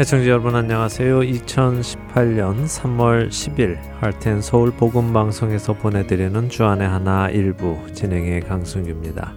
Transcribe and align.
애청자 0.00 0.30
여러분 0.30 0.56
안녕하세요. 0.56 1.20
2018년 1.20 2.64
3월 2.64 3.28
10일 3.28 3.76
할텐 4.00 4.40
서울 4.40 4.70
복음 4.70 5.12
방송에서 5.12 5.74
보내드리는 5.74 6.48
주안의 6.48 6.88
하나 6.88 7.28
일부 7.28 7.76
진행의 7.92 8.40
강승규입니다. 8.40 9.34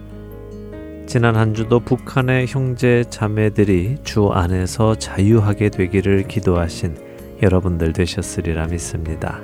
지난 1.06 1.36
한 1.36 1.52
주도 1.52 1.80
북한의 1.80 2.46
형제 2.46 3.04
자매들이 3.10 3.98
주 4.04 4.30
안에서 4.30 4.94
자유하게 4.94 5.68
되기를 5.68 6.28
기도하신 6.28 6.96
여러분들 7.42 7.92
되셨으리라 7.92 8.66
믿습니다. 8.68 9.42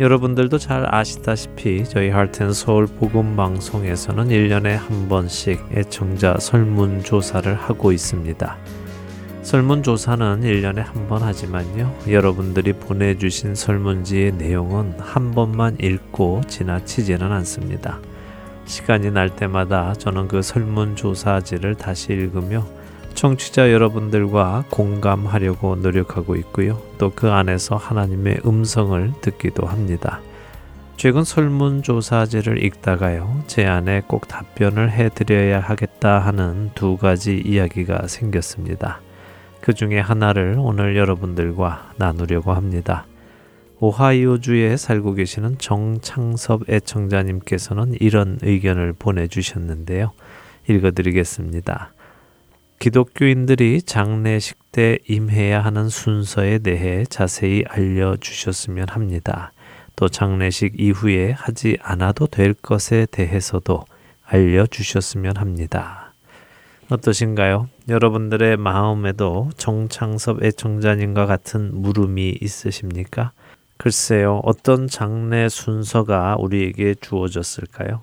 여러분들도 0.00 0.58
잘 0.58 0.92
아시다시피 0.92 1.84
저희 1.84 2.08
할텐 2.08 2.52
서울 2.52 2.86
복음 2.86 3.36
방송에서는 3.36 4.28
1년에 4.28 4.70
한 4.70 5.08
번씩 5.08 5.60
애청자 5.74 6.36
설문 6.38 7.04
조사를 7.04 7.54
하고 7.54 7.92
있습니다. 7.92 8.56
설문 9.42 9.82
조사는 9.82 10.40
1년에 10.42 10.76
한 10.76 11.08
번 11.08 11.22
하지만요. 11.22 11.94
여러분들이 12.08 12.72
보내주신 12.72 13.54
설문지의 13.54 14.32
내용은 14.32 14.94
한 14.98 15.32
번만 15.32 15.76
읽고 15.80 16.42
지나치지는 16.48 17.30
않습니다. 17.30 18.00
시간이 18.64 19.10
날 19.10 19.28
때마다 19.36 19.92
저는 19.94 20.28
그 20.28 20.40
설문 20.40 20.96
조사지를 20.96 21.74
다시 21.74 22.12
읽으며 22.12 22.64
청취자 23.14 23.72
여러분들과 23.72 24.64
공감하려고 24.70 25.76
노력하고 25.76 26.36
있고요. 26.36 26.80
또 26.98 27.10
그 27.14 27.30
안에서 27.30 27.76
하나님의 27.76 28.40
음성을 28.44 29.12
듣기도 29.20 29.66
합니다. 29.66 30.20
최근 30.96 31.24
설문조사지를 31.24 32.62
읽다가요, 32.64 33.42
제 33.46 33.66
안에 33.66 34.02
꼭 34.06 34.28
답변을 34.28 34.90
해드려야 34.90 35.60
하겠다 35.60 36.20
하는 36.20 36.70
두 36.74 36.96
가지 36.96 37.42
이야기가 37.44 38.06
생겼습니다. 38.06 39.00
그 39.60 39.72
중에 39.74 39.98
하나를 40.00 40.56
오늘 40.58 40.96
여러분들과 40.96 41.92
나누려고 41.96 42.52
합니다. 42.52 43.06
오하이오주에 43.80 44.76
살고 44.76 45.14
계시는 45.14 45.58
정창섭 45.58 46.70
애청자님께서는 46.70 47.94
이런 48.00 48.38
의견을 48.42 48.94
보내주셨는데요. 48.96 50.12
읽어드리겠습니다. 50.68 51.92
기독교인들이 52.82 53.82
장례식 53.82 54.72
때 54.72 54.98
임해야 55.06 55.60
하는 55.60 55.88
순서에 55.88 56.58
대해 56.58 57.04
자세히 57.04 57.62
알려주셨으면 57.68 58.88
합니다. 58.88 59.52
또 59.94 60.08
장례식 60.08 60.80
이후에 60.80 61.30
하지 61.30 61.78
않아도 61.80 62.26
될 62.26 62.54
것에 62.54 63.06
대해서도 63.08 63.84
알려주셨으면 64.24 65.36
합니다. 65.36 66.12
어떠신가요? 66.90 67.68
여러분들의 67.88 68.56
마음에도 68.56 69.50
정창섭 69.56 70.42
애청자님과 70.42 71.26
같은 71.26 71.70
물음이 71.82 72.38
있으십니까? 72.40 73.30
글쎄요, 73.76 74.40
어떤 74.42 74.88
장례 74.88 75.48
순서가 75.48 76.34
우리에게 76.36 76.96
주어졌을까요? 77.00 78.02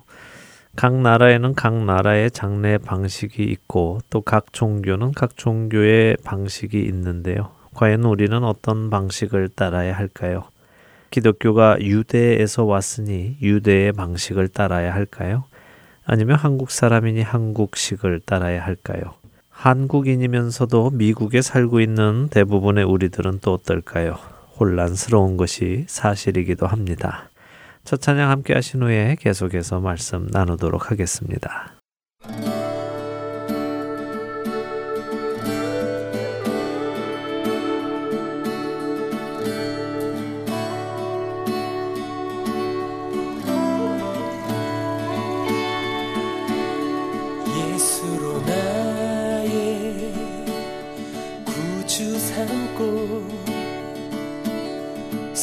각 0.76 0.94
나라에는 0.94 1.54
각 1.54 1.84
나라의 1.84 2.30
장례 2.30 2.78
방식이 2.78 3.42
있고 3.42 3.98
또 4.08 4.20
각 4.22 4.52
종교는 4.52 5.12
각 5.12 5.36
종교의 5.36 6.16
방식이 6.24 6.80
있는데요. 6.80 7.50
과연 7.74 8.04
우리는 8.04 8.42
어떤 8.44 8.88
방식을 8.90 9.50
따라야 9.50 9.96
할까요? 9.96 10.44
기독교가 11.10 11.80
유대에서 11.80 12.64
왔으니 12.64 13.36
유대의 13.42 13.92
방식을 13.92 14.48
따라야 14.48 14.94
할까요? 14.94 15.44
아니면 16.04 16.36
한국 16.36 16.70
사람이니 16.70 17.22
한국식을 17.22 18.20
따라야 18.24 18.64
할까요? 18.64 19.14
한국인이면서도 19.50 20.90
미국에 20.90 21.42
살고 21.42 21.80
있는 21.80 22.28
대부분의 22.30 22.84
우리들은 22.84 23.40
또 23.42 23.54
어떨까요? 23.54 24.16
혼란스러운 24.58 25.36
것이 25.36 25.84
사실이기도 25.88 26.66
합니다. 26.66 27.28
첫 27.84 28.00
찬양 28.00 28.30
함께 28.30 28.54
하신 28.54 28.82
후에 28.82 29.16
계속해서 29.18 29.80
말씀 29.80 30.26
나누도록 30.30 30.90
하겠습니다. 30.90 31.80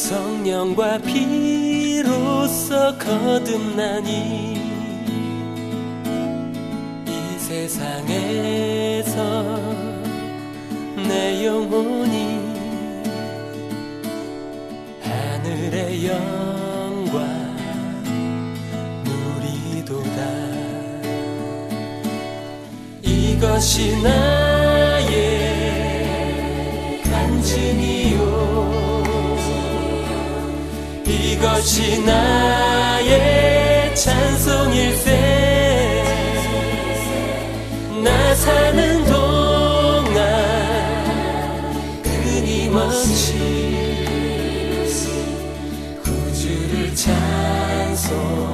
성령 0.08 0.74
과 2.48 2.58
피로써 2.58 2.96
거듭나니? 2.96 4.56
이 7.06 7.38
세상에서 7.38 9.12
내 10.96 11.44
영혼이 11.44 12.38
하늘의 15.02 16.08
영광 16.08 17.56
누리도다 19.04 20.18
이것이 23.02 24.02
나 24.02 24.57
이것이 31.38 32.00
나의 32.00 33.94
찬송일세 33.94 35.14
나 38.02 38.34
사는 38.34 39.04
동안 39.04 40.18
끊임없이 42.02 43.36
구주를 46.02 46.92
찬송 46.96 48.47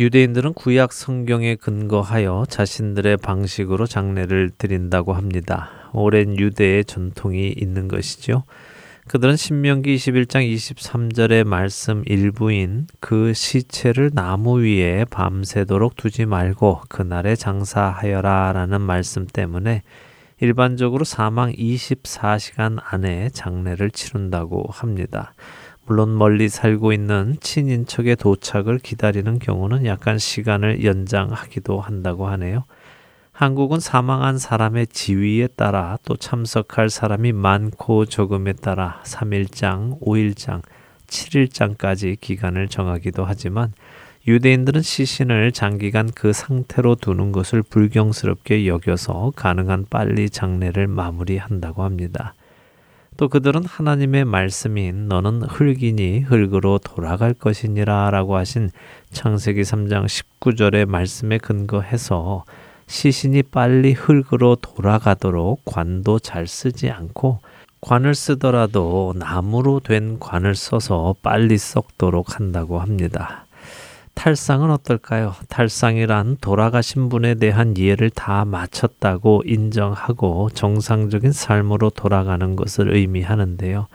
유대인들은 0.00 0.54
구약 0.54 0.94
성경에 0.94 1.56
근거하여 1.56 2.46
자신들의 2.48 3.18
방식으로 3.18 3.86
장례를 3.86 4.48
드린다고 4.56 5.12
합니다. 5.12 5.68
오랜 5.92 6.38
유대의 6.38 6.86
전통이 6.86 7.52
있는 7.54 7.86
것이죠. 7.86 8.44
그들은 9.08 9.36
신명기 9.36 9.94
21장 9.94 10.50
23절의 10.54 11.44
말씀 11.44 12.02
일부인 12.06 12.86
그 13.00 13.34
시체를 13.34 14.12
나무 14.14 14.62
위에 14.62 15.04
밤새도록 15.04 15.96
두지 15.96 16.24
말고 16.24 16.80
그날에 16.88 17.36
장사하여라 17.36 18.54
라는 18.54 18.80
말씀 18.80 19.26
때문에 19.26 19.82
일반적으로 20.40 21.04
사망 21.04 21.52
24시간 21.52 22.78
안에 22.82 23.28
장례를 23.34 23.90
치른다고 23.90 24.64
합니다. 24.70 25.34
물론 25.90 26.16
멀리 26.16 26.48
살고 26.48 26.92
있는 26.92 27.36
친인척의 27.40 28.14
도착을 28.14 28.78
기다리는 28.78 29.40
경우는 29.40 29.86
약간 29.86 30.20
시간을 30.20 30.84
연장하기도 30.84 31.80
한다고 31.80 32.28
하네요. 32.28 32.62
한국은 33.32 33.80
사망한 33.80 34.38
사람의 34.38 34.86
지위에 34.86 35.48
따라 35.48 35.98
또 36.04 36.14
참석할 36.14 36.90
사람이 36.90 37.32
많고 37.32 38.04
적음에 38.04 38.52
따라 38.52 39.02
3일장, 39.04 40.00
5일장, 40.00 40.62
7일장까지 41.08 42.20
기간을 42.20 42.68
정하기도 42.68 43.24
하지만 43.24 43.72
유대인들은 44.28 44.82
시신을 44.82 45.50
장기간 45.50 46.08
그 46.14 46.32
상태로 46.32 46.94
두는 46.94 47.32
것을 47.32 47.64
불경스럽게 47.64 48.68
여겨서 48.68 49.32
가능한 49.34 49.86
빨리 49.90 50.30
장례를 50.30 50.86
마무리한다고 50.86 51.82
합니다. 51.82 52.34
또 53.20 53.28
그들은 53.28 53.66
하나님의 53.66 54.24
말씀인 54.24 55.06
너는 55.06 55.42
흙이니 55.42 56.20
흙으로 56.20 56.78
돌아갈 56.78 57.34
것이니라 57.34 58.08
라고 58.08 58.34
하신 58.36 58.70
창세기 59.12 59.60
3장 59.60 60.06
19절의 60.06 60.86
말씀에 60.86 61.36
근거해서 61.36 62.46
시신이 62.86 63.42
빨리 63.42 63.92
흙으로 63.92 64.56
돌아가도록 64.56 65.60
관도 65.66 66.18
잘 66.18 66.46
쓰지 66.46 66.88
않고 66.88 67.40
관을 67.82 68.14
쓰더라도 68.14 69.12
나무로 69.14 69.80
된 69.80 70.18
관을 70.18 70.54
써서 70.54 71.14
빨리 71.20 71.58
썩도록 71.58 72.36
한다고 72.36 72.80
합니다. 72.80 73.44
탈상은 74.20 74.70
어떨까요? 74.70 75.34
탈상이란 75.48 76.36
돌아가신 76.42 77.08
분에 77.08 77.36
대한 77.36 77.74
이해를 77.74 78.10
다 78.10 78.44
마쳤다고 78.44 79.44
인정하고 79.46 80.50
정상적인 80.52 81.32
삶으로 81.32 81.88
돌아가는 81.88 82.54
것을 82.54 82.94
의미하는데요. 82.94 83.86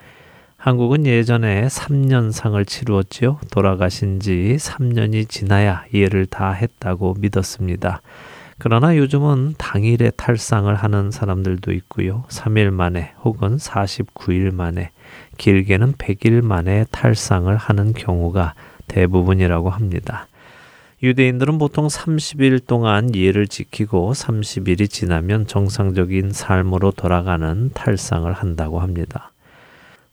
한국은 0.58 1.06
예전에 1.06 1.68
3년상을 1.68 2.66
치루었지요. 2.66 3.38
돌아가신 3.52 4.20
지 4.20 4.58
3년이 4.60 5.30
지나야 5.30 5.86
이해를 5.94 6.26
다 6.26 6.54
했다고 6.54 7.18
믿었습니다. 7.20 8.02
그러나 8.58 8.98
요즘은 8.98 9.54
당일에 9.60 10.10
탈상을 10.10 10.74
하는 10.74 11.12
사람들도 11.12 11.72
있고요. 11.72 12.24
3일 12.30 12.72
만에 12.72 13.14
혹은 13.24 13.58
49일 13.58 14.56
만에 14.56 14.90
길게는 15.38 15.94
100일 15.94 16.44
만에 16.44 16.86
탈상을 16.90 17.56
하는 17.56 17.94
경우가 17.94 18.56
대부분이라고 18.88 19.70
합니다. 19.70 20.28
유대인들은 21.04 21.58
보통 21.58 21.88
30일 21.88 22.66
동안 22.66 23.14
예를 23.14 23.48
지키고 23.48 24.14
30일이 24.14 24.90
지나면 24.90 25.46
정상적인 25.46 26.32
삶으로 26.32 26.92
돌아가는 26.92 27.70
탈상을 27.74 28.32
한다고 28.32 28.80
합니다. 28.80 29.32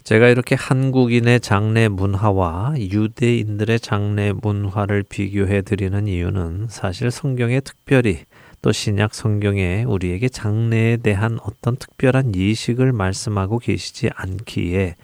제가 0.05 0.29
이렇게 0.29 0.57
한국인의 0.57 1.41
장례 1.41 1.87
문화와 1.87 2.75
유대인들의 2.77 3.79
장례 3.79 4.33
문화를 4.33 5.05
비교해 5.05 5.63
드리는 5.63 6.09
이유는 6.09 6.67
사실 6.69 7.13
성경에 7.13 7.61
특별히 7.61 8.25
또 8.63 8.73
신약 8.73 9.15
성경에 9.15 9.85
우리에게 9.85 10.29
장례에 10.29 10.97
대한 10.97 11.39
어떤 11.45 11.77
특별한 11.77 12.35
예식을 12.35 12.93
말씀하고 12.93 13.61
계시지 13.61 14.11
않기에 14.15 14.97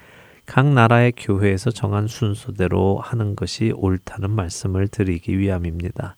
각 0.48 0.66
나라의 0.66 1.12
교회에서 1.14 1.70
정한 1.70 2.06
순서대로 2.06 3.00
하는 3.00 3.36
것이 3.36 3.70
옳다는 3.76 4.30
말씀을 4.30 4.88
드리기 4.88 5.38
위함입니다. 5.38 6.16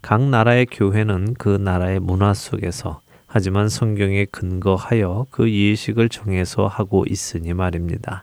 각 0.00 0.22
나라의 0.22 0.66
교회는 0.66 1.34
그 1.34 1.48
나라의 1.48 1.98
문화 1.98 2.32
속에서 2.32 3.00
하지만 3.26 3.68
성경에 3.68 4.24
근거하여 4.26 5.26
그 5.32 5.50
예식을 5.50 6.10
정해서 6.10 6.68
하고 6.68 7.04
있으니 7.08 7.54
말입니다. 7.54 8.22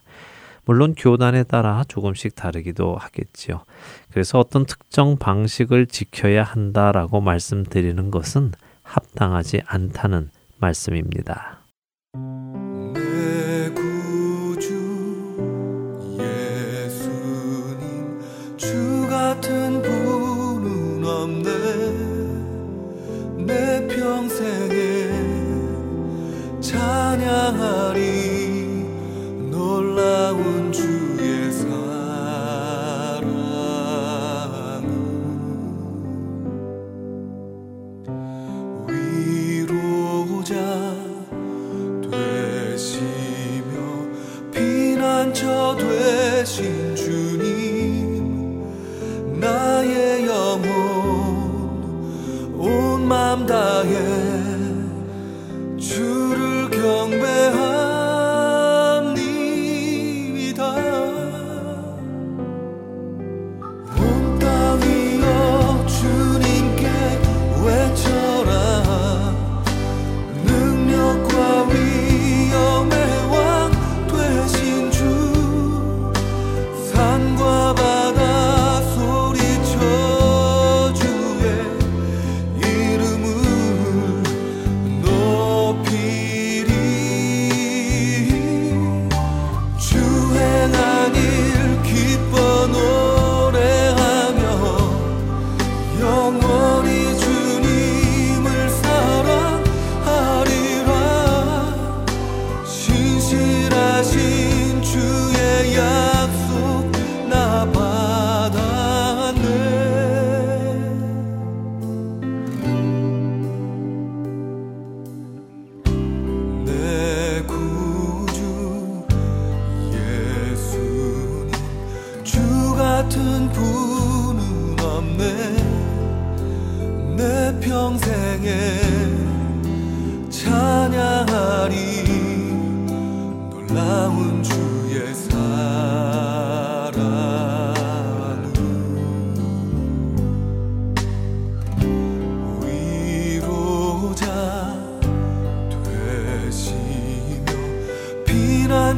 물론 0.64 0.96
교단에 0.96 1.44
따라 1.44 1.84
조금씩 1.90 2.36
다르기도 2.36 2.96
하겠지요. 2.96 3.66
그래서 4.12 4.40
어떤 4.40 4.66
특정 4.66 5.18
방식을 5.18 5.88
지켜야 5.88 6.44
한다라고 6.44 7.20
말씀드리는 7.20 8.12
것은 8.12 8.54
합당하지 8.82 9.64
않다는 9.66 10.30
말씀입니다. 10.60 11.60
찬양하리 26.62 28.23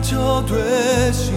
피난 0.08 1.35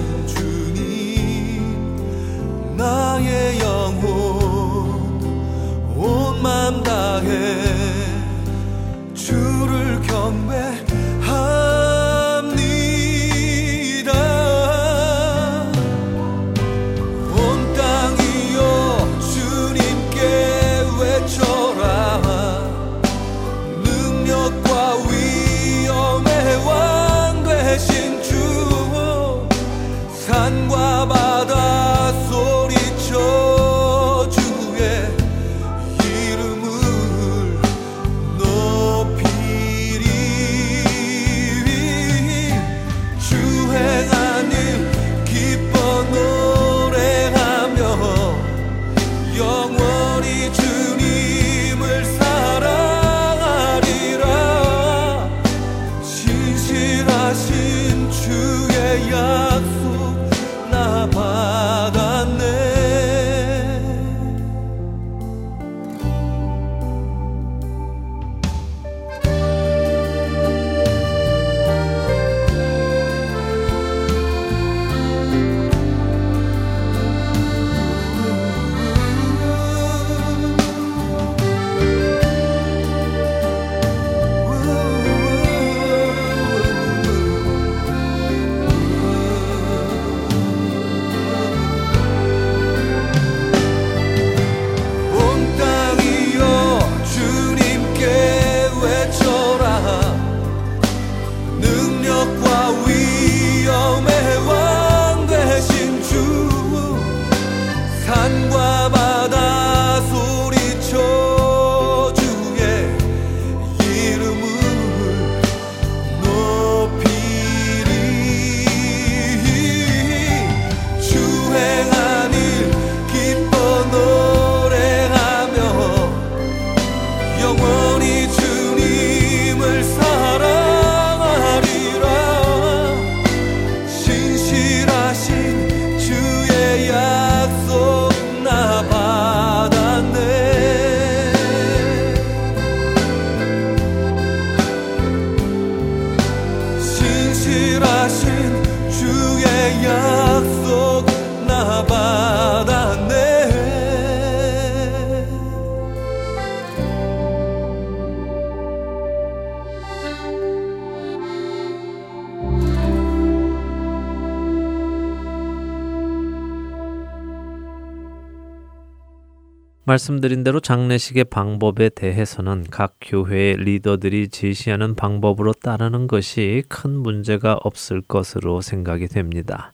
말씀드린 169.88 170.44
대로 170.44 170.60
장례식의 170.60 171.24
방법에 171.24 171.88
대해서는 171.88 172.66
각 172.70 172.96
교회의 173.00 173.56
리더들이 173.56 174.28
제시하는 174.28 174.94
방법으로 174.94 175.54
따르는 175.54 176.08
것이 176.08 176.62
큰 176.68 176.90
문제가 176.90 177.58
없을 177.62 178.02
것으로 178.02 178.60
생각이 178.60 179.08
됩니다. 179.08 179.72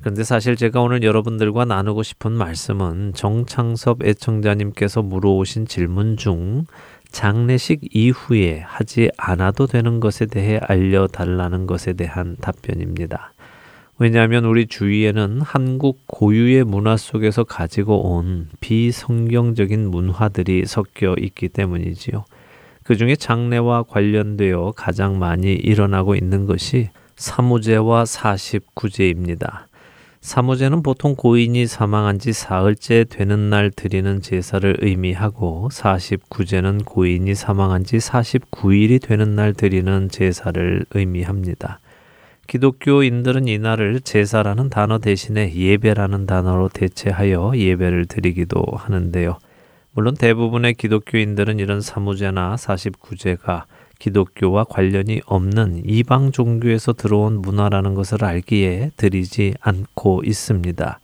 그런데 0.00 0.24
사실 0.24 0.56
제가 0.56 0.80
오늘 0.80 1.04
여러분들과 1.04 1.64
나누고 1.64 2.02
싶은 2.02 2.32
말씀은 2.32 3.12
정창섭 3.14 4.04
애청자님께서 4.04 5.02
물어오신 5.02 5.66
질문 5.66 6.16
중 6.16 6.64
장례식 7.12 7.94
이후에 7.94 8.58
하지 8.66 9.08
않아도 9.16 9.68
되는 9.68 10.00
것에 10.00 10.26
대해 10.26 10.58
알려달라는 10.62 11.68
것에 11.68 11.92
대한 11.92 12.36
답변입니다. 12.40 13.33
왜냐하면 13.98 14.44
우리 14.44 14.66
주위에는 14.66 15.40
한국 15.42 16.00
고유의 16.06 16.64
문화 16.64 16.96
속에서 16.96 17.44
가지고 17.44 18.16
온 18.16 18.48
비성경적인 18.60 19.88
문화들이 19.88 20.66
섞여 20.66 21.14
있기 21.18 21.48
때문이지요. 21.48 22.24
그 22.82 22.96
중에 22.96 23.14
장례와 23.14 23.84
관련되어 23.84 24.72
가장 24.76 25.18
많이 25.18 25.52
일어나고 25.52 26.16
있는 26.16 26.44
것이 26.44 26.90
사무제와 27.16 28.04
49제입니다. 28.04 29.66
사무제는 30.20 30.82
보통 30.82 31.14
고인이 31.14 31.66
사망한 31.66 32.18
지 32.18 32.32
사흘째 32.32 33.04
되는 33.04 33.50
날 33.50 33.70
드리는 33.70 34.20
제사를 34.20 34.76
의미하고 34.80 35.68
49제는 35.70 36.84
고인이 36.84 37.34
사망한 37.34 37.84
지 37.84 37.98
49일이 37.98 39.00
되는 39.00 39.36
날 39.36 39.52
드리는 39.52 40.08
제사를 40.08 40.84
의미합니다. 40.90 41.78
기독교인들은 42.46 43.48
이날을 43.48 44.00
제사라는 44.00 44.68
단어 44.70 44.98
대신에 44.98 45.54
예배라는 45.54 46.26
단어로 46.26 46.68
대체하여 46.68 47.52
예배를 47.54 48.06
드리기도 48.06 48.62
하는데요. 48.74 49.38
물론 49.92 50.14
대부분의 50.14 50.74
기독교인들은 50.74 51.58
이런 51.58 51.80
사무제나 51.80 52.56
49제가 52.56 53.64
기독교와 53.98 54.64
관련이 54.64 55.22
없는 55.24 55.82
이방 55.86 56.32
종교에서 56.32 56.92
들어온 56.92 57.40
문화라는 57.40 57.94
것을 57.94 58.24
알기에 58.24 58.90
드리지 58.96 59.54
않고 59.60 60.22
있습니다. 60.24 61.00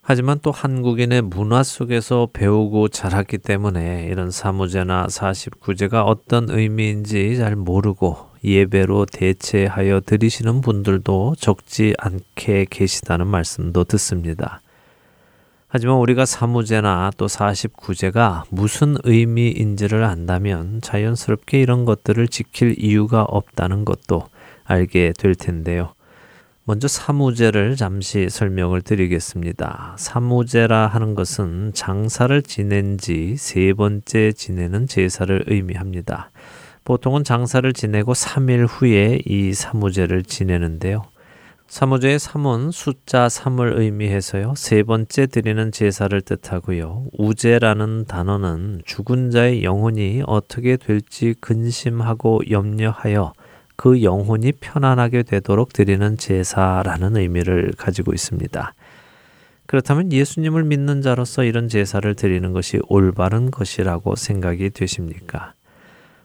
하지만 0.00 0.38
또 0.42 0.50
한국인의 0.50 1.22
문화 1.22 1.62
속에서 1.62 2.28
배우고 2.32 2.88
자랐기 2.88 3.38
때문에 3.38 4.08
이런 4.10 4.30
사무제나 4.30 5.06
49제가 5.06 6.04
어떤 6.06 6.50
의미인지 6.50 7.36
잘 7.36 7.56
모르고 7.56 8.33
예배로 8.44 9.06
대체하여 9.06 10.00
드리시는 10.00 10.60
분들도 10.60 11.34
적지 11.38 11.94
않게 11.98 12.66
계시다는 12.68 13.26
말씀도 13.26 13.84
듣습니다. 13.84 14.60
하지만 15.68 15.96
우리가 15.96 16.24
사무제나 16.24 17.10
또 17.16 17.26
49제가 17.26 18.44
무슨 18.50 18.96
의미인지를 19.02 20.04
안다면 20.04 20.80
자연스럽게 20.82 21.60
이런 21.60 21.84
것들을 21.84 22.28
지킬 22.28 22.76
이유가 22.78 23.22
없다는 23.22 23.84
것도 23.84 24.28
알게 24.64 25.14
될 25.18 25.34
텐데요. 25.34 25.94
먼저 26.66 26.88
사무제를 26.88 27.76
잠시 27.76 28.30
설명을 28.30 28.82
드리겠습니다. 28.82 29.96
사무제라 29.98 30.86
하는 30.86 31.14
것은 31.14 31.72
장사를 31.74 32.40
지낸 32.42 32.96
지 32.96 33.34
세 33.36 33.74
번째 33.74 34.32
지내는 34.32 34.86
제사를 34.86 35.44
의미합니다. 35.46 36.30
보통은 36.84 37.24
장사를 37.24 37.72
지내고 37.72 38.12
3일 38.12 38.66
후에 38.68 39.20
이 39.24 39.54
사무제를 39.54 40.22
지내는데요. 40.22 41.02
사무제의 41.66 42.18
3은 42.18 42.72
숫자 42.72 43.26
3을 43.26 43.78
의미해서요. 43.78 44.52
세 44.54 44.82
번째 44.82 45.26
드리는 45.26 45.72
제사를 45.72 46.20
뜻하고요. 46.20 47.06
우제라는 47.16 48.04
단어는 48.04 48.82
죽은 48.84 49.30
자의 49.30 49.64
영혼이 49.64 50.22
어떻게 50.26 50.76
될지 50.76 51.34
근심하고 51.40 52.42
염려하여 52.50 53.32
그 53.76 54.02
영혼이 54.02 54.52
편안하게 54.60 55.22
되도록 55.22 55.72
드리는 55.72 56.16
제사라는 56.18 57.16
의미를 57.16 57.72
가지고 57.78 58.12
있습니다. 58.12 58.74
그렇다면 59.66 60.12
예수님을 60.12 60.64
믿는 60.64 61.00
자로서 61.00 61.44
이런 61.44 61.68
제사를 61.68 62.14
드리는 62.14 62.52
것이 62.52 62.78
올바른 62.88 63.50
것이라고 63.50 64.14
생각이 64.16 64.68
되십니까? 64.70 65.53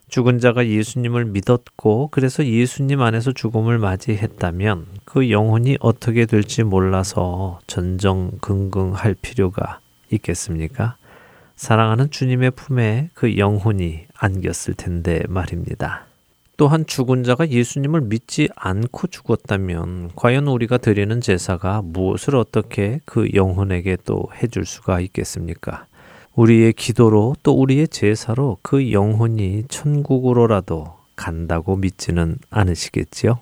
죽은 0.09 0.39
자가 0.39 0.67
예수님을 0.67 1.25
믿었고 1.25 2.09
그래서 2.11 2.45
예수님 2.45 3.01
안에서 3.01 3.31
죽음을 3.31 3.77
맞이했다면 3.77 4.87
그 5.05 5.29
영혼이 5.29 5.77
어떻게 5.79 6.25
될지 6.25 6.63
몰라서 6.63 7.59
전정긍긍할 7.67 9.15
필요가 9.21 9.79
있겠습니까? 10.11 10.95
사랑하는 11.55 12.09
주님의 12.09 12.51
품에 12.51 13.09
그 13.13 13.37
영혼이 13.37 14.05
안겼을 14.17 14.73
텐데 14.73 15.23
말입니다. 15.27 16.05
또한 16.57 16.85
죽은 16.85 17.23
자가 17.23 17.49
예수님을 17.49 18.01
믿지 18.01 18.49
않고 18.55 19.07
죽었다면 19.07 20.11
과연 20.15 20.47
우리가 20.47 20.77
드리는 20.77 21.21
제사가 21.21 21.81
무엇을 21.83 22.35
어떻게 22.35 22.99
그 23.05 23.29
영혼에게 23.33 23.97
또 24.03 24.27
해줄 24.41 24.65
수가 24.65 24.99
있겠습니까? 24.99 25.85
우리의 26.39 26.71
기도로 26.71 27.35
또 27.43 27.51
우리의 27.51 27.89
제사로 27.89 28.59
그 28.61 28.93
영혼이 28.93 29.65
천국으로라도 29.67 30.85
간다고 31.17 31.75
믿지는 31.75 32.37
않으시겠지요? 32.49 33.41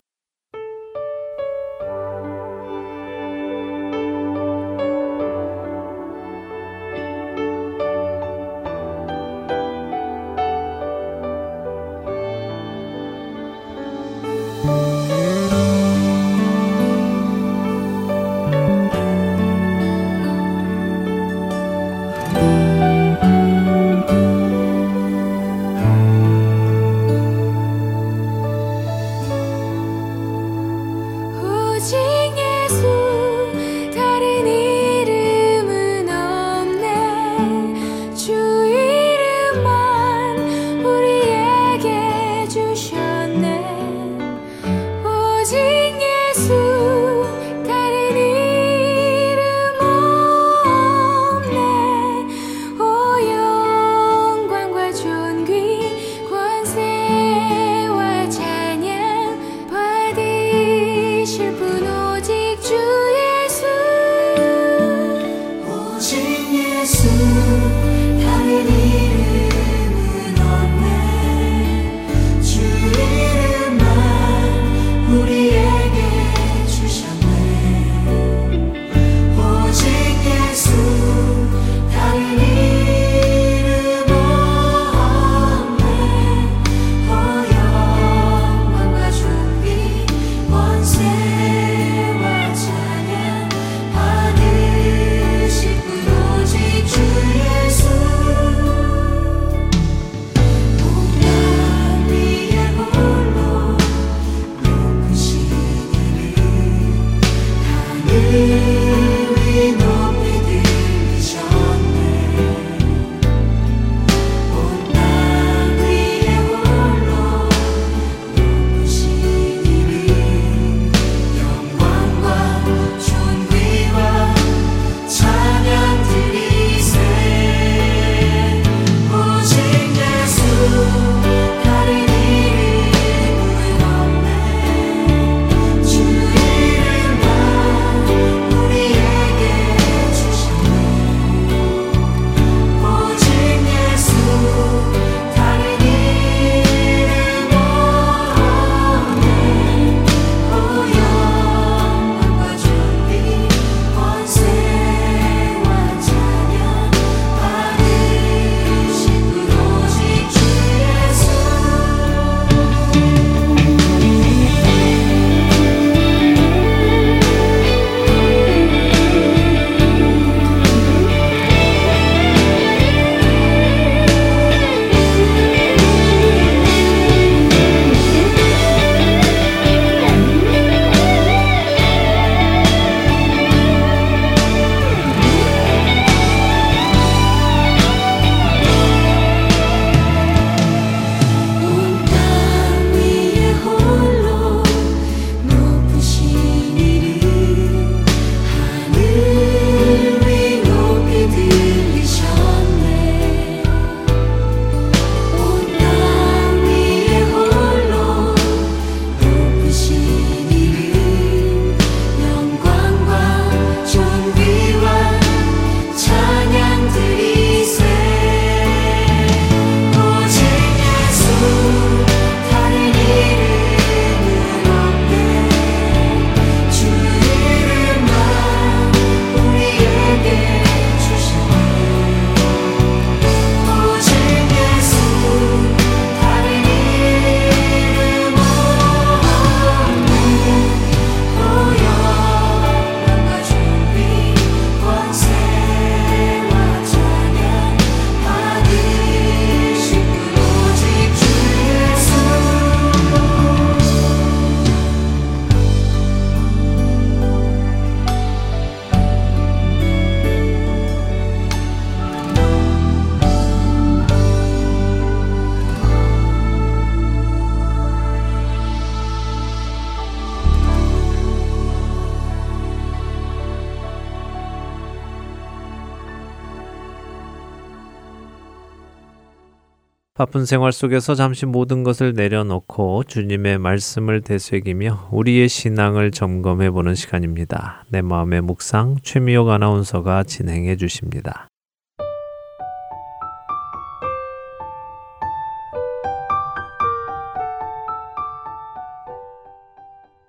바쁜 280.38 280.46
생활 280.46 280.72
속에서 280.72 281.16
잠시 281.16 281.48
모든 281.48 281.84
것을 281.84 282.14
내려놓고 282.14 283.06
주님의 283.06 283.58
말씀을 283.58 284.22
되새기며 284.22 285.10
우리의 285.12 285.50
신앙을 285.50 286.12
점검해 286.12 286.70
보는 286.70 286.94
시간입니다. 286.94 287.84
내 287.90 288.04
마음의 288.04 288.42
묵상 288.42 288.98
최미옥 289.02 289.50
아나운서가 289.50 290.24
진행해 290.26 290.76
주십니다. 290.76 291.48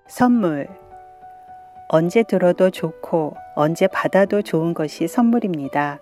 선물. 0.07 0.67
언제 1.89 2.23
들어도 2.23 2.71
좋고 2.71 3.35
언제 3.55 3.85
받아도 3.85 4.41
좋은 4.41 4.73
것이 4.73 5.07
선물입니다. 5.07 5.99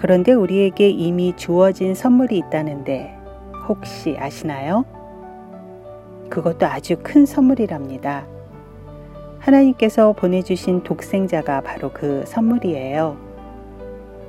그런데 0.00 0.32
우리에게 0.32 0.88
이미 0.88 1.34
주어진 1.36 1.94
선물이 1.94 2.38
있다는데 2.38 3.14
혹시 3.68 4.16
아시나요? 4.18 4.86
그것도 6.30 6.64
아주 6.64 6.96
큰 7.02 7.26
선물이랍니다. 7.26 8.26
하나님께서 9.40 10.14
보내주신 10.14 10.84
독생자가 10.84 11.60
바로 11.60 11.90
그 11.92 12.24
선물이에요. 12.26 13.18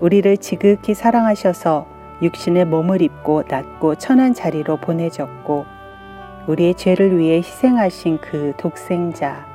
우리를 0.02 0.36
지극히 0.40 0.94
사랑하셔서 0.94 1.88
육신의 2.22 2.66
몸을 2.66 3.02
입고 3.02 3.44
낮고 3.48 3.96
천한 3.96 4.34
자리로 4.34 4.76
보내졌고 4.76 5.64
우리의 6.48 6.76
죄를 6.76 7.18
위해 7.18 7.38
희생하신 7.38 8.18
그 8.18 8.52
독생자. 8.58 9.46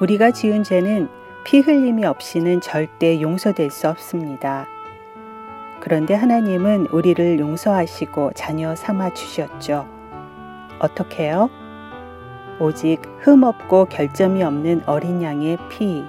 우리가 0.00 0.32
지은 0.32 0.64
죄는 0.64 1.08
피 1.46 1.60
흘림이 1.60 2.04
없이는 2.04 2.60
절대 2.60 3.20
용서될 3.20 3.70
수 3.70 3.88
없습니다. 3.88 4.66
그런데 5.78 6.12
하나님은 6.12 6.88
우리를 6.88 7.38
용서하시고 7.38 8.32
자녀 8.34 8.74
삼아 8.74 9.14
주셨죠. 9.14 9.86
어떻게요? 10.80 11.48
오직 12.58 13.00
흠없고 13.20 13.84
결점이 13.84 14.42
없는 14.42 14.82
어린 14.86 15.22
양의 15.22 15.58
피, 15.70 16.02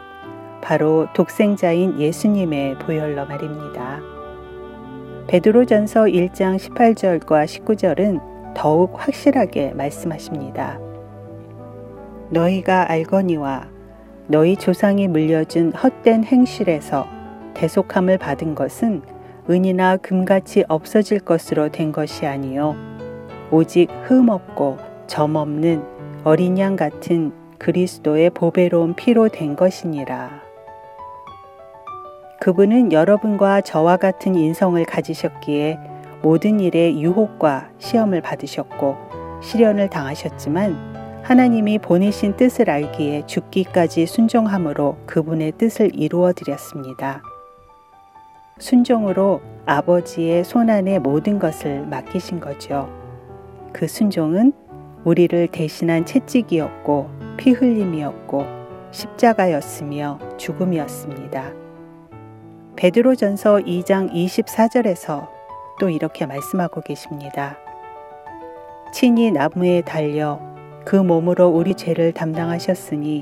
바로 0.64 1.06
독생자인 1.14 2.00
예수님의 2.00 2.80
보혈로 2.80 3.28
말입니다. 3.28 4.00
베드로전서 5.28 6.06
1장 6.06 6.58
18절과 6.58 7.46
19절은 7.46 8.56
더욱 8.56 8.96
확실하게 8.98 9.74
말씀하십니다. 9.76 10.80
너희가 12.32 12.90
알거니와 12.90 13.77
너희 14.28 14.58
조상이 14.58 15.08
물려준 15.08 15.72
헛된 15.72 16.26
행실에서 16.26 17.08
대속함을 17.54 18.18
받은 18.18 18.56
것은 18.56 19.02
은이나 19.50 19.96
금같이 19.98 20.66
없어질 20.68 21.22
것으로 21.22 21.70
된 21.70 21.94
것이 21.94 22.26
아니요 22.26 22.76
오직 23.52 23.90
흠 24.04 24.30
없고 24.30 24.78
점 25.08 25.36
없는 25.36 25.82
어린 26.26 26.60
양 26.60 26.76
같은 26.76 27.32
그리스도의 27.58 28.32
보배로운 28.32 28.94
피로 28.96 29.30
된 29.30 29.56
것이니라. 29.56 30.42
그분은 32.42 32.92
여러분과 32.92 33.62
저와 33.62 33.96
같은 33.98 34.36
인성을 34.36 34.84
가지셨기에 34.84 35.80
모든 36.22 36.60
일에 36.60 37.00
유혹과 37.00 37.70
시험을 37.78 38.22
받으셨고 38.22 38.98
시련을 39.42 39.90
당하셨지만 39.90 40.97
하나님이 41.28 41.80
보내신 41.80 42.38
뜻을 42.38 42.70
알기에 42.70 43.26
죽기까지 43.26 44.06
순종함으로 44.06 44.96
그분의 45.06 45.52
뜻을 45.58 45.92
이루어 45.94 46.32
드렸습니다. 46.32 47.22
순종으로 48.60 49.42
아버지의 49.66 50.46
손안에 50.46 51.00
모든 51.00 51.38
것을 51.38 51.86
맡기신 51.86 52.40
거죠. 52.40 52.90
그 53.74 53.90
순종은 53.90 54.54
우리를 55.04 55.50
대신한 55.52 56.06
채찍이었고 56.06 57.10
피 57.36 57.52
흘림이었고 57.52 58.46
십자가였으며 58.92 60.20
죽음이었습니다. 60.38 61.52
베드로전서 62.78 63.58
2장 63.58 64.14
24절에서 64.14 65.28
또 65.78 65.90
이렇게 65.90 66.26
말씀하고 66.26 66.80
계십니다. 66.80 67.58
친히 68.94 69.30
나무에 69.30 69.82
달려 69.82 70.48
그 70.88 70.96
몸으로 70.96 71.50
우리 71.50 71.76
죄를 71.76 72.14
담당하셨으니 72.14 73.22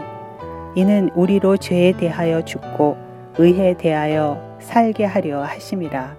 이는 0.75 1.09
우리로 1.15 1.57
죄에 1.57 1.93
대하여 1.93 2.45
죽고 2.45 2.95
의에 3.39 3.73
대하여 3.73 4.39
살게 4.59 5.05
하려 5.05 5.41
하심이라. 5.41 6.15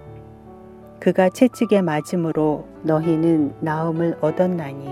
그가 0.99 1.29
채찍에 1.29 1.81
맞음으로 1.81 2.67
너희는 2.83 3.53
나음을 3.61 4.17
얻었나니. 4.19 4.89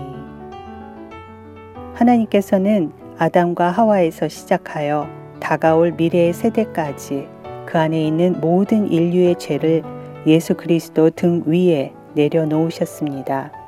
하나님께서는 1.92 2.90
아담과 3.18 3.68
하와에서 3.68 4.28
시작하여 4.28 5.06
다가올 5.40 5.92
미래의 5.92 6.32
세대까지 6.32 7.28
그 7.66 7.76
안에 7.76 8.02
있는 8.02 8.40
모든 8.40 8.90
인류의 8.90 9.34
죄를 9.38 9.82
예수 10.26 10.54
그리스도 10.54 11.10
등 11.10 11.42
위에 11.44 11.92
내려놓으셨습니다. 12.14 13.65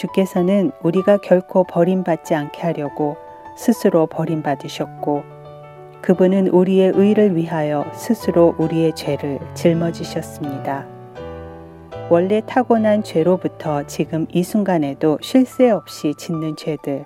주께서는 0.00 0.72
우리가 0.82 1.18
결코 1.18 1.64
버림받지 1.64 2.34
않게 2.34 2.62
하려고 2.62 3.18
스스로 3.54 4.06
버림받으셨고 4.06 5.22
그분은 6.00 6.48
우리의 6.48 6.92
의를 6.94 7.36
위하여 7.36 7.84
스스로 7.92 8.54
우리의 8.56 8.94
죄를 8.94 9.38
짊어지셨습니다. 9.52 10.86
원래 12.08 12.40
타고난 12.46 13.02
죄로부터 13.02 13.86
지금 13.86 14.26
이 14.30 14.42
순간에도 14.42 15.18
쉴 15.20 15.44
새 15.44 15.70
없이 15.70 16.14
짓는 16.16 16.56
죄들, 16.56 17.04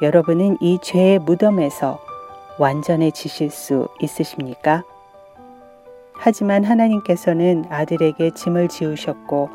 여러분은 0.00 0.56
이 0.62 0.78
죄의 0.80 1.18
무덤에서 1.18 1.98
완전해지실 2.58 3.50
수 3.50 3.88
있으십니까? 4.00 4.84
하지만 6.14 6.64
하나님께서는 6.64 7.66
아들에게 7.68 8.30
짐을 8.30 8.68
지우셨고 8.68 9.50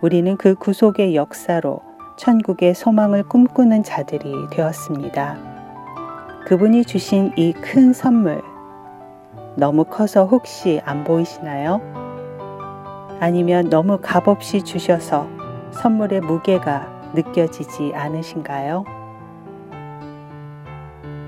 우리는 0.00 0.36
그 0.36 0.54
구속의 0.54 1.16
역사로 1.16 1.95
천국의 2.16 2.74
소망을 2.74 3.22
꿈꾸는 3.24 3.82
자들이 3.82 4.32
되었습니다. 4.50 5.36
그분이 6.46 6.84
주신 6.84 7.32
이 7.36 7.52
큰 7.52 7.92
선물, 7.92 8.40
너무 9.56 9.84
커서 9.84 10.24
혹시 10.26 10.80
안 10.84 11.04
보이시나요? 11.04 11.80
아니면 13.20 13.68
너무 13.68 13.98
값없이 13.98 14.62
주셔서 14.62 15.26
선물의 15.72 16.20
무게가 16.20 16.88
느껴지지 17.14 17.92
않으신가요? 17.94 18.84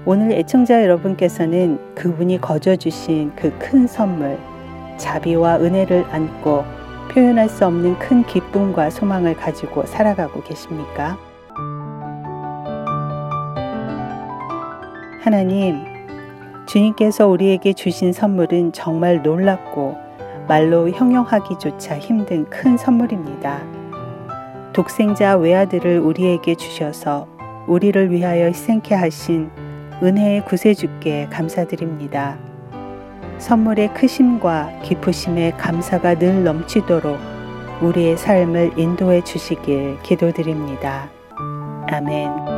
오늘 0.07 0.33
애청자 0.33 0.83
여러분께서는 0.83 1.95
그분이 1.95 2.41
거저 2.41 2.77
주신 2.77 3.35
그 3.37 3.51
큰 3.59 3.87
선물, 3.87 4.39
자비와 4.97 5.59
은혜를 5.59 6.07
안고 6.11 6.65
표현할 7.09 7.49
수 7.49 7.67
없는 7.67 7.99
큰 7.99 8.25
기쁨과 8.25 8.91
소망을 8.91 9.35
가지고 9.35 9.85
살아가고 9.87 10.43
계십니까? 10.43 11.19
하나님, 15.23 15.85
주님께서 16.67 17.27
우리에게 17.27 17.73
주신 17.73 18.13
선물은 18.13 18.73
정말 18.73 19.23
놀랍고 19.23 19.97
말로 20.47 20.89
형용하기조차 20.89 21.99
힘든 21.99 22.49
큰 22.49 22.77
선물입니다. 22.77 23.63
독생자 24.73 25.37
외아들을 25.37 25.99
우리에게 25.99 26.55
주셔서 26.55 27.27
우리를 27.67 28.11
위하여 28.11 28.47
희생케 28.47 28.95
하신 28.95 29.51
은혜의 30.03 30.45
구세주께 30.45 31.29
감사드립니다. 31.31 32.48
선물의 33.39 33.95
크심과 33.95 34.81
기쁘심에 34.83 35.53
감사가 35.53 36.19
늘 36.19 36.45
넘치도록 36.45 37.19
우리의 37.81 38.17
삶을 38.17 38.73
인도해 38.77 39.23
주시길 39.23 39.99
기도드립니다. 40.03 41.09
아멘. 41.91 42.58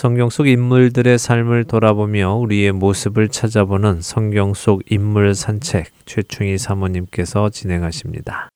성경 0.00 0.30
속 0.30 0.46
인물들의 0.46 1.18
삶을 1.18 1.64
돌아보며 1.64 2.34
우리의 2.34 2.70
모습을 2.70 3.30
찾아보는 3.30 4.00
성경 4.00 4.54
속 4.54 4.82
인물 4.88 5.34
산책 5.34 5.90
최충희 6.06 6.56
사모님께서 6.56 7.50
진행하십니다. 7.50 8.48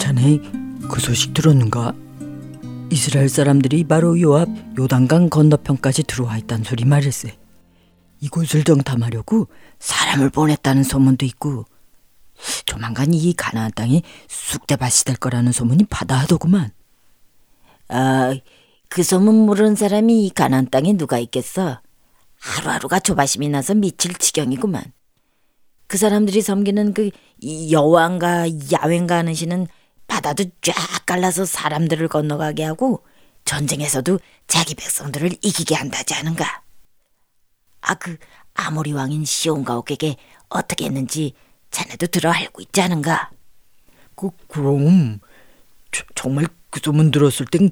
자네 0.00 0.40
그 0.90 1.00
소식 1.00 1.32
들었는가? 1.32 1.92
이스라엘 2.90 3.28
사람들이 3.28 3.84
바로 3.84 4.20
요앞 4.20 4.48
요단강 4.76 5.30
건너편까지 5.30 6.02
들어와 6.02 6.38
있다는 6.38 6.64
소리 6.64 6.84
말일세. 6.84 7.36
이곳을 8.20 8.64
정탐하려고 8.64 9.46
사람을 9.78 10.30
보냈다는 10.30 10.82
소문도 10.82 11.24
있고 11.24 11.66
조만간 12.64 13.12
이 13.14 13.32
가나안 13.32 13.70
땅이 13.74 14.02
쑥대밭이 14.28 15.04
될 15.06 15.16
거라는 15.16 15.52
소문이 15.52 15.84
바다하더구만. 15.84 16.70
아, 17.88 18.34
그 18.88 19.02
소문 19.02 19.34
모르는 19.46 19.74
사람이 19.74 20.26
이 20.26 20.30
가나안 20.30 20.70
땅에 20.70 20.92
누가 20.94 21.18
있겠어? 21.18 21.80
하루하루가 22.38 23.00
조바심이 23.00 23.48
나서 23.48 23.74
미칠 23.74 24.14
지경이구만. 24.14 24.84
그 25.86 25.98
사람들이 25.98 26.42
섬기는 26.42 26.94
그 26.94 27.10
여왕과 27.70 28.46
야훼인가 28.72 29.16
하는 29.18 29.34
신은 29.34 29.68
바다도 30.08 30.44
쫙 30.62 30.74
갈라서 31.06 31.44
사람들을 31.44 32.08
건너가게 32.08 32.64
하고 32.64 33.04
전쟁에서도 33.44 34.18
자기 34.46 34.74
백성들을 34.74 35.36
이기게 35.42 35.74
한다지 35.74 36.14
않은가? 36.14 36.62
아, 37.80 37.94
그 37.94 38.16
아모리 38.54 38.92
왕인 38.92 39.24
시온가옥에게 39.24 40.16
어떻게 40.48 40.86
했는지 40.86 41.34
자네도 41.76 42.06
들어 42.06 42.32
알고 42.32 42.62
있지 42.62 42.80
않은가? 42.80 43.30
그 44.14 44.30
그럼 44.48 45.20
저, 45.92 46.04
정말 46.14 46.48
그 46.70 46.80
소문 46.82 47.10
들었을 47.10 47.44
땐 47.44 47.70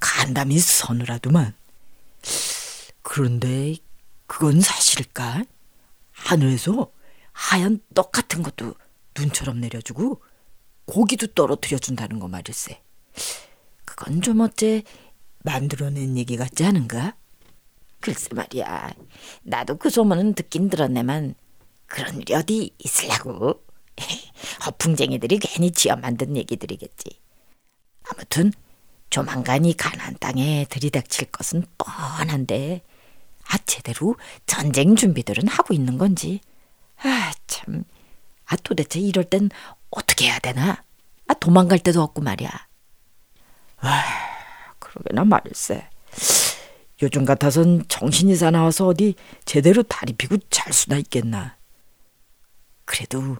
간담이 0.00 0.58
서늘하더만. 0.58 1.54
그런데 3.02 3.76
그건 4.26 4.60
사실일까? 4.60 5.44
하늘에서 6.10 6.90
하얀 7.30 7.78
떡 7.94 8.10
같은 8.10 8.42
것도 8.42 8.74
눈처럼 9.16 9.60
내려주고 9.60 10.20
고기도 10.84 11.28
떨어뜨려 11.28 11.78
준다는 11.78 12.18
거 12.18 12.26
말일세. 12.26 12.82
그건 13.84 14.22
좀 14.22 14.40
어째 14.40 14.82
만들어낸 15.44 16.18
얘기 16.18 16.36
같지 16.36 16.64
않은가? 16.64 17.14
글쎄 18.00 18.28
말이야. 18.32 18.92
나도 19.44 19.76
그 19.76 19.88
소문은 19.88 20.34
듣긴 20.34 20.68
들었네만 20.68 21.36
그런 21.86 22.20
일이 22.20 22.34
어디 22.34 22.74
있으려고. 22.78 23.64
허풍쟁이들이 24.66 25.38
괜히 25.38 25.70
지어 25.70 25.96
만든 25.96 26.36
얘기들이겠지. 26.36 27.18
아무튼 28.08 28.52
조만간 29.10 29.64
이 29.64 29.74
가난 29.74 30.16
땅에 30.20 30.66
들이닥칠 30.68 31.30
것은 31.30 31.64
뻔한데 31.78 32.82
아 33.48 33.58
제대로 33.58 34.16
전쟁 34.44 34.96
준비들은 34.96 35.48
하고 35.48 35.72
있는 35.72 35.98
건지 35.98 36.40
아 36.98 37.32
참. 37.46 37.84
아 38.46 38.56
도대체 38.56 39.00
이럴 39.00 39.24
땐 39.24 39.48
어떻게 39.90 40.26
해야 40.26 40.38
되나? 40.38 40.82
아 41.26 41.34
도망갈 41.34 41.78
데도 41.78 42.02
없고 42.02 42.22
말이야. 42.22 42.50
아, 43.78 44.02
그러게나 44.78 45.24
말일세. 45.24 45.88
요즘 47.02 47.24
같아선 47.24 47.84
정신이 47.88 48.36
사나워서 48.36 48.86
어디 48.86 49.14
제대로 49.44 49.82
다리 49.82 50.12
피고 50.12 50.36
잘 50.50 50.72
수나 50.72 50.96
있겠나. 50.98 51.56
그래도 52.86 53.36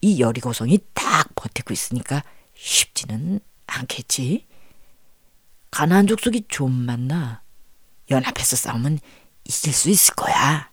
이 0.00 0.20
여리고성이 0.20 0.78
딱 0.94 1.34
버티고 1.34 1.72
있으니까 1.72 2.22
쉽지는 2.54 3.40
않겠지. 3.66 4.46
가나안 5.72 6.06
족속이 6.06 6.44
좀 6.48 6.72
많나 6.72 7.42
연합해서 8.10 8.54
싸우면 8.56 9.00
이길 9.44 9.72
수 9.72 9.90
있을 9.90 10.14
거야. 10.14 10.70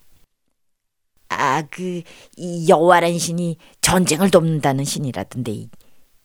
아, 1.28 1.62
그, 1.62 2.02
이 2.36 2.68
여호와란 2.68 3.18
신이 3.18 3.58
전쟁을 3.80 4.30
돕는다는 4.30 4.84
신이라던데, 4.84 5.52
이 5.52 5.70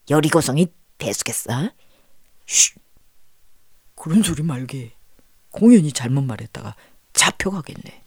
여리고성이 0.10 0.68
대수겠어? 0.98 1.72
쉿. 2.46 2.80
그런 3.96 4.22
소리 4.22 4.44
말게. 4.44 4.94
공연히 5.50 5.92
잘못 5.92 6.22
말했다가 6.22 6.76
잡혀가겠네. 7.14 8.04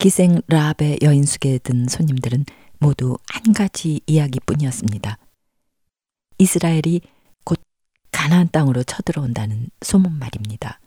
기생 0.00 0.40
라합의 0.48 1.00
여인숙에 1.02 1.58
든 1.58 1.86
손님들은 1.86 2.46
모두 2.78 3.18
한 3.28 3.52
가지 3.52 4.00
이야기뿐이었습니다. 4.06 5.18
이스라엘이 6.38 7.02
곧 7.44 7.60
가나안 8.10 8.48
땅으로 8.50 8.82
쳐들어온다는 8.82 9.68
소문 9.82 10.18
말입니다. 10.18 10.80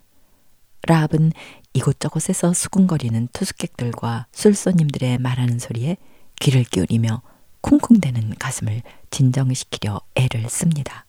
라합은 0.87 1.31
이곳저곳에서 1.73 2.53
수군거리는 2.53 3.27
투숙객들과 3.31 4.25
술손님들의 4.31 5.19
말하는 5.19 5.59
소리에 5.59 5.97
귀를 6.39 6.63
기울이며 6.63 7.21
쿵쿵대는 7.61 8.33
가슴을 8.39 8.81
진정시키려 9.11 10.01
애를 10.15 10.49
씁니다. 10.49 11.05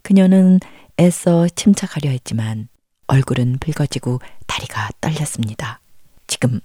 그녀는 0.00 0.58
애써 0.98 1.48
침착하려 1.48 2.08
했지만 2.12 2.68
얼굴은 3.08 3.58
붉어지고 3.60 4.20
다리가 4.46 4.88
떨렸습니다. 5.02 5.80
지금 6.26 6.62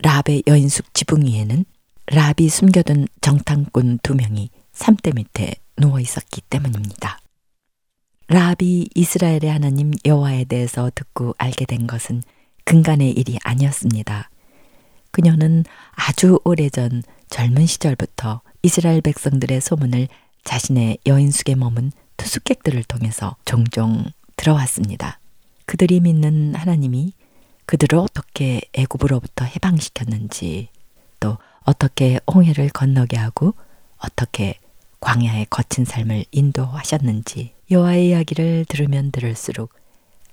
라합의 0.00 0.44
여인숙 0.46 0.94
지붕 0.94 1.26
위에는 1.26 1.64
라합이 2.06 2.48
숨겨둔 2.48 3.08
정탐꾼 3.20 3.98
두 4.02 4.14
명이 4.14 4.50
삼대 4.72 5.12
밑에 5.14 5.54
누워 5.76 6.00
있었기 6.00 6.42
때문입니다. 6.42 7.18
라합이 8.28 8.88
이스라엘의 8.94 9.50
하나님 9.50 9.92
여호와에 10.04 10.44
대해서 10.44 10.90
듣고 10.94 11.34
알게 11.38 11.64
된 11.64 11.86
것은 11.86 12.22
근간의 12.64 13.12
일이 13.12 13.38
아니었습니다. 13.42 14.30
그녀는 15.10 15.64
아주 15.92 16.38
오래전 16.44 17.02
젊은 17.30 17.66
시절부터 17.66 18.42
이스라엘 18.62 19.00
백성들의 19.00 19.60
소문을 19.60 20.08
자신의 20.44 20.98
여인숙에 21.06 21.54
머문 21.54 21.92
투숙객들을 22.16 22.84
통해서 22.84 23.36
종종 23.44 24.04
들어왔습니다. 24.36 25.20
그들이 25.66 26.00
믿는 26.00 26.54
하나님이 26.54 27.12
그들을 27.68 27.98
어떻게 27.98 28.62
애굽으로부터 28.72 29.44
해방시켰는지 29.44 30.68
또 31.20 31.36
어떻게 31.64 32.18
홍해를 32.26 32.70
건너게 32.70 33.18
하고 33.18 33.54
어떻게 33.98 34.58
광야의 35.00 35.48
거친 35.50 35.84
삶을 35.84 36.24
인도하셨는지 36.30 37.52
여호와의 37.70 38.08
이야기를 38.08 38.64
들으면 38.70 39.12
들을수록 39.12 39.74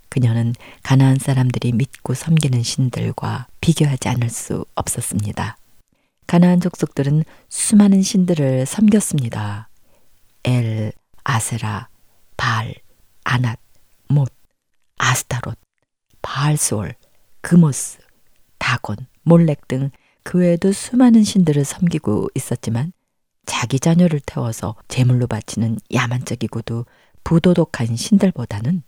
그녀는 0.08 0.54
가나안 0.82 1.20
사람들이 1.20 1.74
믿고 1.74 2.14
섬기는 2.14 2.64
신들과 2.64 3.48
비교하지 3.60 4.08
않을 4.08 4.30
수 4.30 4.66
없었습니다. 4.76 5.58
가나안 6.28 6.62
족속들은 6.62 7.26
수많은 7.50 8.02
신들을 8.02 8.66
섬겼습니다. 8.66 9.68
엘, 10.44 10.94
아세라, 11.26 11.90
발, 12.38 12.76
아낫, 13.26 13.60
못, 14.08 14.32
아스타롯, 14.98 15.60
바알스올, 16.22 16.96
그모스, 17.46 18.00
다곤, 18.58 18.98
몰렉 19.24 19.68
등 19.68 19.92
그 20.26 20.40
외에도 20.40 20.72
수많은 20.72 21.24
신들을 21.24 21.64
섬기고 21.64 22.30
있었지만 22.34 22.92
자기 23.46 23.80
자녀를 23.80 24.20
태워서 24.26 24.76
제물로 24.88 25.28
바치는 25.28 25.78
야만적이고도 25.94 26.86
부도덕한 27.24 27.96
신들보다는 27.96 28.82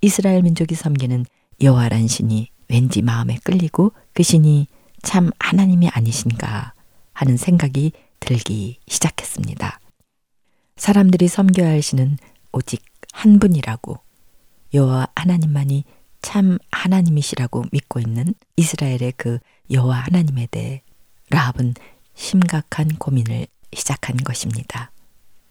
이스라엘 0.00 0.42
민족이 0.42 0.76
섬기는 0.76 1.26
여호와란 1.60 2.06
신이 2.06 2.50
왠지 2.68 3.02
마음에 3.02 3.36
끌리고 3.42 3.92
그 4.14 4.22
신이 4.22 4.68
참 5.02 5.30
하나님이 5.40 5.88
아니신가 5.88 6.72
하는 7.12 7.36
생각이 7.36 7.90
들기 8.20 8.78
시작했습니다. 8.86 9.80
사람들이 10.76 11.26
섬겨야 11.26 11.68
할 11.68 11.82
신은 11.82 12.16
오직 12.52 12.80
한 13.12 13.40
분이라고 13.40 13.98
여호와 14.72 15.08
하나님만이 15.16 15.84
참 16.22 16.58
하나님이시라고 16.70 17.64
믿고 17.72 18.00
있는 18.00 18.34
이스라엘의 18.56 19.14
그 19.16 19.38
여호와 19.70 19.96
하나님에 19.96 20.46
대해 20.50 20.82
라합은 21.30 21.74
심각한 22.14 22.88
고민을 22.98 23.46
시작한 23.72 24.16
것입니다. 24.16 24.90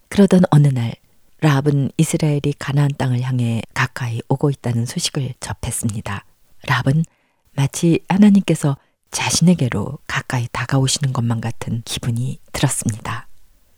그러던 0.08 0.42
어느 0.50 0.68
날 0.68 0.94
라합은 1.40 1.90
이스라엘이 1.96 2.54
가나안 2.58 2.90
땅을 2.98 3.22
향해 3.22 3.62
가까이 3.72 4.20
오고 4.28 4.50
있다는 4.50 4.84
소식을 4.84 5.34
접했습니다. 5.40 6.24
라합은 6.66 7.04
마치 7.52 8.00
하나님께서 8.08 8.76
자신에게로 9.10 9.98
가까이 10.06 10.46
다가오시는 10.52 11.12
것만 11.12 11.40
같은 11.40 11.82
기분이 11.84 12.38
들었습니다. 12.52 13.26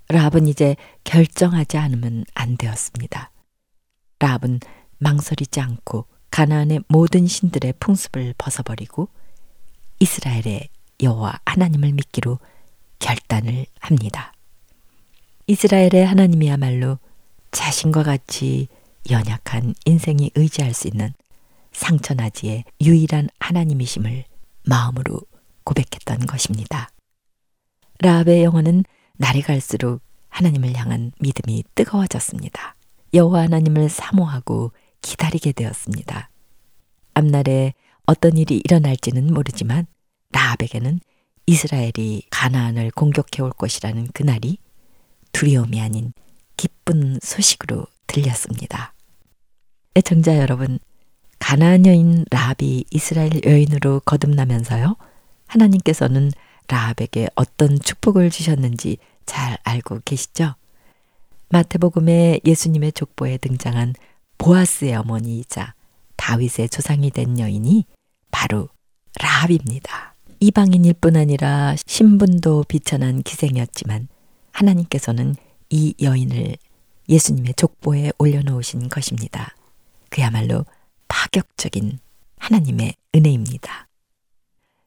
라합은 0.09 0.49
이제 0.49 0.77
결정하지 1.05 1.79
않으면 1.79 2.25
안 2.35 2.57
되었습니다. 2.57 3.31
라합은 4.19 4.61
망설이지 4.99 5.61
않고 5.61 6.07
가나안의 6.33 6.81
모든 6.89 7.27
신들의 7.27 7.75
풍습을 7.79 8.35
벗어버리고 8.39 9.09
이스라엘의 10.01 10.69
여호와 11.03 11.41
하나님을 11.45 11.93
믿기로 11.93 12.39
결단을 12.99 13.67
합니다. 13.79 14.33
이스라엘의 15.47 16.07
하나님이야말로 16.07 16.99
자신과 17.51 18.03
같이 18.03 18.69
연약한 19.11 19.75
인생이 19.85 20.31
의지할 20.35 20.73
수 20.73 20.89
있는 20.89 21.13
상처나지의 21.73 22.65
유일한 22.81 23.29
하나님이심을 23.39 24.25
마음으로 24.65 25.21
고백했던 25.65 26.27
것입니다. 26.27 26.89
라합의 27.99 28.43
영혼은 28.43 28.85
날이 29.19 29.43
갈수록 29.43 30.01
하나님을 30.31 30.75
향한 30.77 31.13
믿음이 31.21 31.65
뜨거워졌습니다. 31.75 32.75
여호와 33.13 33.43
하나님을 33.43 33.91
사모하고 33.91 34.73
기다리게 35.03 35.53
되었습니다. 35.53 36.31
앞날에 37.15 37.75
어떤 38.07 38.39
일이 38.39 38.61
일어날지는 38.65 39.33
모르지만 39.33 39.87
라합에게는 40.33 41.01
이스라엘이 41.47 42.23
가나안을 42.31 42.91
공격해 42.93 43.43
올 43.43 43.51
것이라는 43.51 44.09
그날이 44.15 44.59
두려움이 45.33 45.81
아닌 45.81 46.13
기쁜 46.57 47.19
소식으로 47.23 47.87
들렸습니다. 48.07 48.95
애청자 49.97 50.39
여러분, 50.39 50.79
가나안 51.39 51.87
여인 51.87 52.25
라합이 52.31 52.85
이스라엘 52.91 53.45
여인으로 53.45 54.01
거듭나면서요. 54.05 54.97
하나님께서는 55.47 56.31
라합에게 56.69 57.29
어떤 57.35 57.79
축복을 57.79 58.31
주셨는지 58.31 58.99
잘 59.27 59.59
알고 59.65 60.01
계시죠? 60.05 60.55
마태복음에 61.49 62.41
예수님의 62.47 62.93
족보에 62.93 63.37
등장한 63.39 63.95
보아스의 64.43 64.97
어머니이자 64.97 65.73
다윗의 66.17 66.69
조상이 66.69 67.13
된 67.13 67.39
여인이 67.39 67.85
바로 68.33 68.69
라합입니다. 69.21 70.17
이방인일 70.41 70.95
뿐 70.95 71.15
아니라 71.15 71.77
신분도 71.87 72.65
비천한 72.67 73.23
기생이었지만 73.23 74.09
하나님께서는 74.51 75.37
이 75.71 75.95
여인을 76.03 76.57
예수님의 77.09 77.55
족보에 77.55 78.11
올려놓으신 78.19 78.89
것입니다. 78.89 79.55
그야말로 80.11 80.67
파격적인 81.07 82.01
하나님의 82.39 82.95
은혜입니다. 83.15 83.87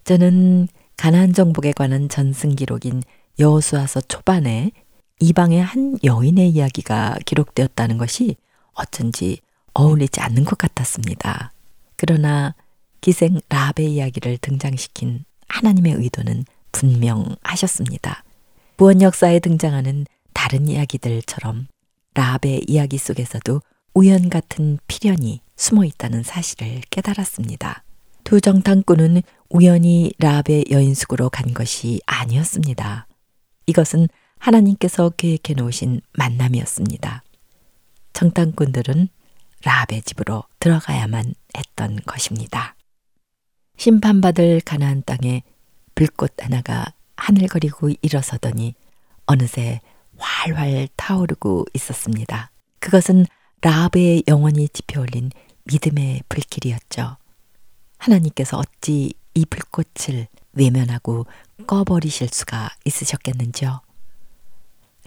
저는 0.04 0.68
가나안 0.98 1.32
정복에 1.32 1.72
관한 1.72 2.10
전승 2.10 2.56
기록인 2.56 3.04
여호수아서 3.40 4.02
초반에 4.02 4.72
이방의 5.22 5.64
한 5.64 5.98
여인의 6.04 6.50
이야기가 6.50 7.20
기록되었다는 7.26 7.98
것이 7.98 8.36
어쩐지 8.74 9.40
어울리지 9.76 10.22
않는 10.22 10.46
것 10.46 10.58
같았습니다. 10.58 11.52
그러나 11.96 12.56
기생 13.02 13.40
라합의 13.50 13.94
이야기를 13.94 14.40
등장시킨 14.40 15.26
하나님의 15.48 15.94
의도는 15.94 16.46
분명하셨습니다. 16.72 18.24
구원 18.78 19.02
역사에 19.02 19.40
등장하는 19.40 20.06
다른 20.34 20.68
이야기들처럼 20.68 21.68
라합의 22.16 22.64
이야기 22.68 22.98
속에서도 22.98 23.62
우연 23.94 24.30
같은 24.30 24.80
필연이 24.88 25.42
숨어 25.56 25.86
있다는 25.86 26.24
사실을 26.24 26.82
깨달았습니다. 26.90 27.84
두 28.24 28.42
정탐꾼은 28.42 29.22
우연히 29.50 30.12
라합의 30.18 30.66
여인숙으로 30.72 31.30
간 31.30 31.54
것이 31.54 32.02
아니었습니다. 32.06 33.08
이것은 33.68 34.08
하나님께서 34.40 35.12
계획해 35.12 35.54
놓으신 35.56 36.02
만남이었습니다. 36.14 37.24
정탐꾼들은 38.14 39.10
라합의 39.64 40.04
집으로 40.04 40.44
들어가야만 40.60 41.34
했던 41.58 42.00
것입니다. 42.06 42.76
심판받을 43.78 44.62
가나안 44.62 45.04
땅에 45.06 45.44
불꽃 45.96 46.34
하나가 46.44 46.94
하늘거리고 47.18 47.92
일어서더니 48.02 48.76
어느새 49.26 49.82
활활 50.18 50.88
타오르고 50.96 51.66
있었습니다. 51.74 52.52
그것은 52.80 53.26
라합의 53.62 54.24
영혼이 54.28 54.70
지펴올린 54.70 55.32
믿음의 55.64 56.24
불길이었죠. 56.30 57.18
하나님께서 57.98 58.58
어찌 58.58 59.14
이 59.34 59.46
불꽃을 59.46 60.28
외면하고 60.54 61.26
꺼버리실 61.68 62.30
수가 62.30 62.70
있으셨겠는지요. 62.86 63.82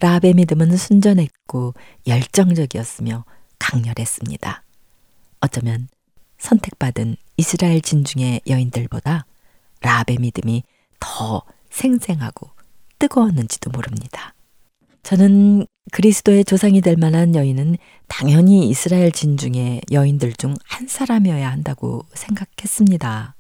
라합의 0.01 0.35
믿음은 0.35 0.77
순전했고 0.77 1.75
열정적이었으며 2.07 3.25
강렬했습니다. 3.59 4.63
어쩌면 5.41 5.89
선택받은 6.39 7.17
이스라엘 7.37 7.81
진중의 7.81 8.43
여인들보다 8.47 9.27
라합의 9.81 10.19
믿음이 10.19 10.63
더 11.01 11.43
생생하고 11.71 12.51
뜨거웠는지도 12.99 13.71
모릅니다. 13.71 14.35
저는 15.03 15.67
그리스도의 15.93 16.45
조상이 16.45 16.81
될 16.81 16.97
만한 16.97 17.35
여인은 17.35 17.77
당연히 18.09 18.69
이스라엘 18.69 19.11
진중의 19.13 19.83
여인들 19.93 20.33
중 20.35 20.55
한 20.65 20.87
사람이어야 20.87 21.51
한다고 21.51 22.05
생각했습니다. 22.15 23.35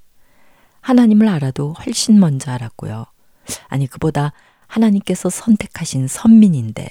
하나님을 0.81 1.29
알아도 1.29 1.73
훨씬 1.75 2.19
먼저 2.19 2.51
알았고요. 2.51 3.07
아니, 3.69 3.87
그보다 3.87 4.33
하나님께서 4.67 5.31
선택하신 5.31 6.09
선민인데 6.09 6.89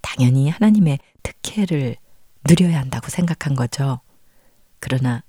당연히 0.00 0.48
하나님의 0.48 0.98
특혜를 1.22 1.96
누려야 2.48 2.80
한다고 2.80 3.08
생각한 3.08 3.54
거죠. 3.54 4.00
그러나 4.80 5.22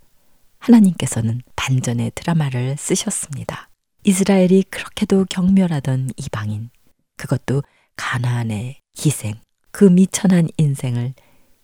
하나님께서는 0.60 1.42
반전의 1.56 2.12
드라마를 2.16 2.76
쓰셨습니다. 2.78 3.70
이스라엘이 4.04 4.64
그렇게도 4.64 5.26
경멸하던 5.30 6.12
이방인, 6.18 6.70
그것도 7.18 7.64
가나안의 7.96 8.80
희생, 8.98 9.36
그 9.72 9.86
미천한 9.86 10.48
인생을 10.58 11.14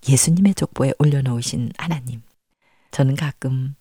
예수님의 0.08 0.56
족보에 0.56 0.93
올려놓으신 0.99 1.72
하나님. 1.78 2.22
저는 2.91 3.16
가끔 3.16 3.76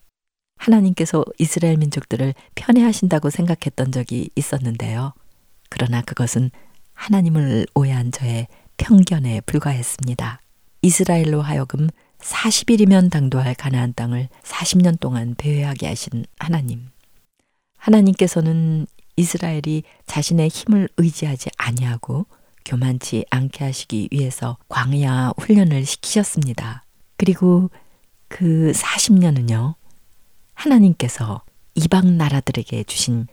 하나님께서 0.56 1.24
이스라엘 1.38 1.78
민족들을 1.78 2.34
편애하신다고 2.54 3.30
생각했던 3.30 3.92
적이 3.92 4.30
있었는데요. 4.36 5.14
그러나 5.70 6.02
그것은 6.02 6.50
하나님을 6.92 7.66
오해한 7.74 8.12
저의 8.12 8.46
편견에 8.76 9.40
불과했습니다. 9.42 10.40
이스라엘로 10.82 11.42
하여금 11.42 11.88
40일이면 12.18 13.10
당도할 13.10 13.54
가나안 13.54 13.94
땅을 13.94 14.28
40년 14.42 15.00
동안 15.00 15.34
배회하게 15.36 15.88
하신 15.88 16.24
하나님. 16.38 16.88
하나님께서는 17.76 18.86
이스라엘이 19.16 19.82
자신의 20.06 20.48
힘을 20.48 20.88
의지하지 20.96 21.50
아니하고 21.56 22.26
교만치 22.64 23.24
않게 23.30 23.64
하시기 23.64 24.08
위해서 24.10 24.58
광야 24.68 25.32
훈련을 25.38 25.84
시키셨습니다. 25.84 26.84
그리고 27.16 27.70
그 28.28 28.72
40년은요, 28.74 29.74
하나님께서 30.54 31.42
이방 31.74 32.16
나라들에게 32.16 32.84
주신 32.84 33.26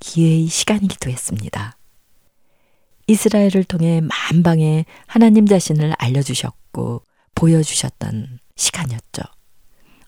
기회의 0.00 0.46
시간이기도 0.46 1.10
했습니다. 1.10 1.76
이스라엘을 3.06 3.64
통해 3.64 4.00
만방에 4.00 4.84
하나님 5.06 5.46
자신을 5.46 5.94
알려주셨고 5.98 7.02
보여주셨던 7.34 8.38
시간이었죠. 8.56 9.22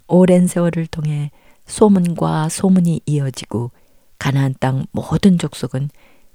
오랜 0.09 0.47
세월을 0.47 0.87
통해 0.87 1.31
소문과 1.67 2.49
소문이 2.49 3.01
이어지고 3.07 3.73
가나안 4.19 4.55
땅 4.61 4.87
모든 4.93 5.39
족속은 5.39 5.91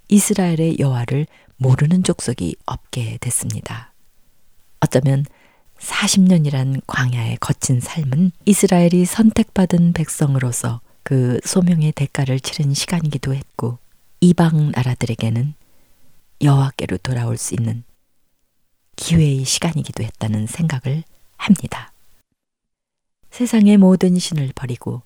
이스라엘의 0.10 0.78
여호와를 0.80 1.26
모르는 1.58 2.04
족속이 2.04 2.58
없게 2.66 3.18
됐습니다. 3.22 3.94
어쩌면 4.82 5.26
40년이란 5.80 6.82
광야의 6.86 7.38
거친 7.38 7.80
삶은 7.80 8.32
이스라엘이 8.46 9.06
선택받은 9.06 9.94
백성으로서 9.94 10.82
그 11.04 11.40
소명의 11.44 11.94
대가를 11.94 12.40
치른 12.40 12.74
시간이기도 12.74 13.34
했고 13.34 13.80
이방 14.20 14.72
나라들에게는 14.72 15.56
여호와께로 16.42 16.98
돌아올 16.98 17.38
수 17.38 17.54
있는 17.54 17.84
기회의 18.96 19.44
시간이기도 19.46 20.04
했다는 20.04 20.48
생각을 20.48 21.04
합니다. 21.38 21.92
세상의 23.32 23.78
모든 23.78 24.18
신을 24.20 24.52
버리고 24.56 25.02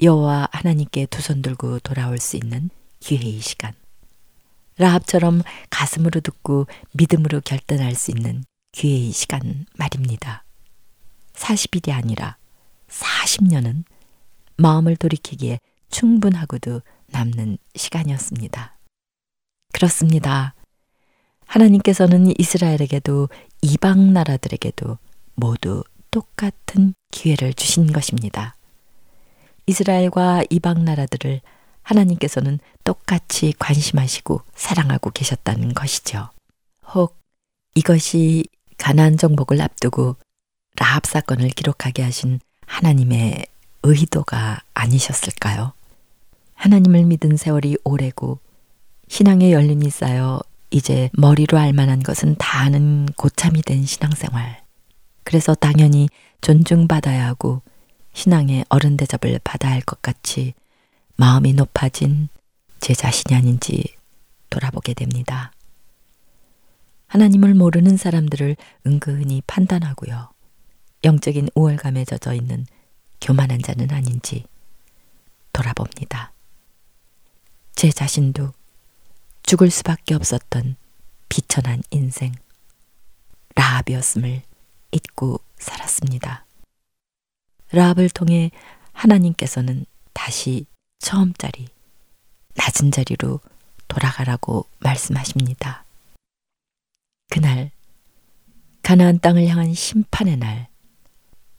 여호와 0.00 0.48
하나님께 0.52 1.06
두 1.06 1.20
손 1.20 1.42
들고 1.42 1.80
돌아올 1.80 2.18
수 2.18 2.36
있는 2.36 2.70
기회의 3.00 3.40
시간. 3.40 3.74
라합처럼 4.76 5.42
가슴으로 5.70 6.20
듣고 6.20 6.66
믿음으로 6.92 7.40
결단할 7.40 7.94
수 7.96 8.12
있는 8.12 8.44
기회의 8.70 9.10
시간 9.10 9.66
말입니다. 9.76 10.44
40일이 11.32 11.92
아니라 11.92 12.36
40년은 12.88 13.84
마음을 14.56 14.96
돌이키기에 14.96 15.58
충분하고도 15.90 16.82
남는 17.08 17.58
시간이었습니다. 17.74 18.78
그렇습니다. 19.72 20.54
하나님께서는 21.48 22.32
이스라엘에게도 22.38 23.28
이방 23.62 24.12
나라들에게도 24.12 24.98
모두 25.34 25.82
똑같은 26.10 26.94
기회를 27.10 27.54
주신 27.54 27.90
것입니다. 27.92 28.54
이스라엘과 29.66 30.44
이방 30.50 30.84
나라들을 30.84 31.40
하나님께서는 31.82 32.58
똑같이 32.84 33.54
관심하시고 33.58 34.42
사랑하고 34.54 35.10
계셨다는 35.10 35.72
것이죠. 35.74 36.28
혹 36.94 37.18
이것이 37.74 38.44
가나안 38.76 39.16
정복을 39.16 39.60
앞두고 39.60 40.16
라합 40.76 41.06
사건을 41.06 41.48
기록하게 41.50 42.02
하신 42.02 42.40
하나님의 42.66 43.46
의도가 43.82 44.60
아니셨을까요? 44.74 45.72
하나님을 46.54 47.04
믿은 47.04 47.36
세월이 47.36 47.78
오래고 47.84 48.38
신앙의 49.08 49.52
연륜이 49.52 49.88
쌓여 49.90 50.40
이제 50.70 51.10
머리로 51.14 51.58
알 51.58 51.72
만한 51.72 52.02
것은 52.02 52.36
다 52.36 52.60
아는 52.60 53.06
고참이 53.16 53.62
된 53.62 53.84
신앙생활. 53.84 54.62
그래서 55.24 55.54
당연히 55.54 56.08
존중받아야 56.40 57.26
하고 57.26 57.62
신앙의 58.12 58.64
어른 58.68 58.96
대접을 58.96 59.40
받아야 59.44 59.72
할 59.72 59.82
것 59.82 60.02
같이 60.02 60.54
마음이 61.16 61.52
높아진 61.54 62.28
제 62.80 62.94
자신이 62.94 63.34
아닌지 63.36 63.84
돌아보게 64.50 64.94
됩니다. 64.94 65.52
하나님을 67.08 67.54
모르는 67.54 67.96
사람들을 67.96 68.56
은근히 68.86 69.42
판단하고요. 69.46 70.30
영적인 71.04 71.48
우월감에 71.54 72.04
젖어 72.04 72.34
있는 72.34 72.66
교만한 73.20 73.62
자는 73.62 73.90
아닌지 73.90 74.44
돌아봅니다. 75.52 76.32
제 77.74 77.90
자신도 77.90 78.52
죽을 79.48 79.70
수밖에 79.70 80.14
없었던 80.14 80.76
비천한 81.30 81.80
인생, 81.88 82.34
라합이었음을 83.54 84.42
잊고 84.92 85.40
살았습니다. 85.56 86.44
라합을 87.72 88.10
통해 88.10 88.50
하나님께서는 88.92 89.86
다시 90.12 90.66
처음 90.98 91.32
자리, 91.32 91.66
낮은 92.56 92.90
자리로 92.90 93.40
돌아가라고 93.88 94.66
말씀하십니다. 94.80 95.86
그날, 97.30 97.70
가나안 98.82 99.18
땅을 99.18 99.46
향한 99.46 99.72
심판의 99.72 100.36
날, 100.36 100.68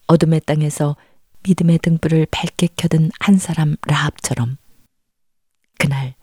어둠의 0.05 0.41
땅에서 0.41 0.95
믿음의 1.41 1.79
등불을 1.79 2.27
밝게 2.29 2.67
켜든 2.77 3.09
한 3.19 3.39
사람 3.39 3.77
라합처럼 3.87 4.57
그날 5.79 6.18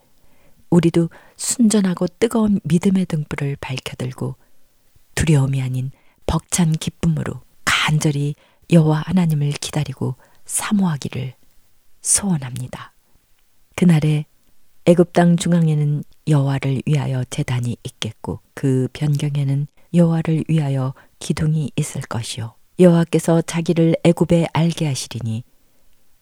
우리도 0.69 1.09
순전하고 1.35 2.07
뜨거운 2.19 2.59
믿음의 2.63 3.05
등불을 3.05 3.57
밝혀들고 3.61 4.35
두려움이 5.15 5.61
아닌 5.61 5.91
벅찬 6.25 6.73
기쁨으로 6.73 7.41
간절히 7.65 8.35
여호와 8.71 9.03
하나님을 9.05 9.51
기다리고 9.51 10.15
사모하기를 10.45 11.33
소원합니다. 12.01 12.93
그날에 13.75 14.25
애굽 14.85 15.13
땅 15.13 15.37
중앙에는 15.37 16.03
여호와를 16.27 16.81
위하여 16.85 17.23
제단이 17.29 17.77
있겠고 17.83 18.39
그 18.53 18.87
변경에는 18.93 19.67
여호와를 19.93 20.45
위하여 20.47 20.93
기둥이 21.19 21.71
있을 21.75 22.01
것이요 22.01 22.53
여호와께서 22.79 23.41
자기를 23.41 23.95
애굽에 24.03 24.47
알게 24.53 24.87
하시리니 24.87 25.43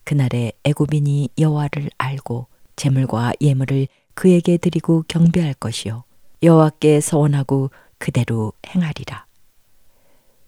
그날에 0.04 0.52
애굽인이 0.64 1.30
여호와를 1.38 1.90
알고 1.98 2.48
재물과 2.76 3.34
예물을 3.42 3.88
그에게 4.16 4.58
드리고 4.58 5.04
경배할 5.08 5.54
것이요 5.54 6.04
여호와께 6.42 7.02
서원하고 7.02 7.70
그대로 7.98 8.54
행하리라. 8.68 9.26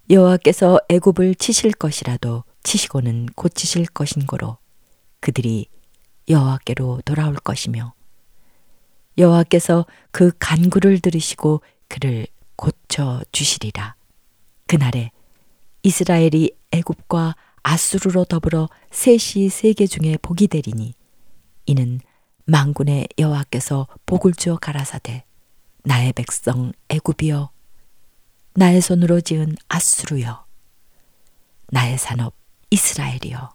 여호와께서 0.10 0.80
애굽을 0.90 1.36
치실 1.36 1.74
것이라도 1.74 2.44
치시고는 2.64 3.28
고치실 3.36 3.88
것인고로 3.88 4.58
그들이 5.20 5.68
여호와께로 6.30 7.02
돌아올 7.06 7.36
것이며 7.36 7.94
여호와께서 9.18 9.86
그 10.12 10.32
간구를 10.40 11.00
들으시고 11.00 11.62
그를 11.88 12.28
고쳐 12.56 13.22
주시리라. 13.32 13.96
그날에 14.68 15.12
이스라엘이 15.84 16.52
애굽과 16.72 17.36
아수르로 17.64 18.26
더불어 18.26 18.70
셋이 18.92 19.50
세계 19.50 19.88
중에 19.88 20.18
복이 20.22 20.48
되리니 20.48 20.94
이는 21.66 22.00
망군의 22.48 23.10
여호와께서 23.20 23.88
복을 24.06 24.34
주어 24.34 24.56
가라사대 24.58 25.26
나의 25.84 26.14
백성 26.14 26.72
애굽이여 26.90 27.52
나의 28.54 28.82
손으로 28.82 29.22
지은 29.22 29.56
아수르여 29.68 30.46
나의 31.68 31.98
산업 31.98 32.34
이스라엘이여 32.70 33.54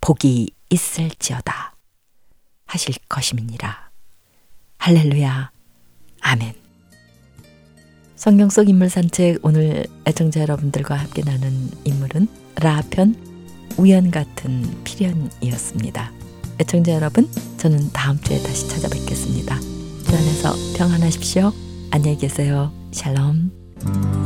복이 0.00 0.50
있을지어다 0.70 1.76
하실 2.66 2.94
것임이니라. 3.08 3.90
할렐루야. 4.78 5.50
아멘. 6.20 6.54
성경 8.16 8.50
속 8.50 8.68
인물 8.68 8.90
산책 8.90 9.38
오늘 9.42 9.86
애청자 10.04 10.40
여러분들과 10.40 10.96
함께 10.96 11.22
나눈 11.22 11.70
인물은 11.84 12.28
라편 12.56 13.14
우연 13.78 14.10
같은 14.10 14.82
필연이었습니다. 14.84 16.17
애청자 16.60 16.92
여러분, 16.92 17.28
저는 17.56 17.90
다음 17.92 18.20
주에 18.20 18.42
다시 18.42 18.68
찾아뵙겠습니다. 18.68 19.58
주 19.60 20.16
안에서 20.16 20.54
평안하십시오. 20.76 21.52
안녕히 21.90 22.18
계세요. 22.18 22.72
샬롬. 22.90 24.17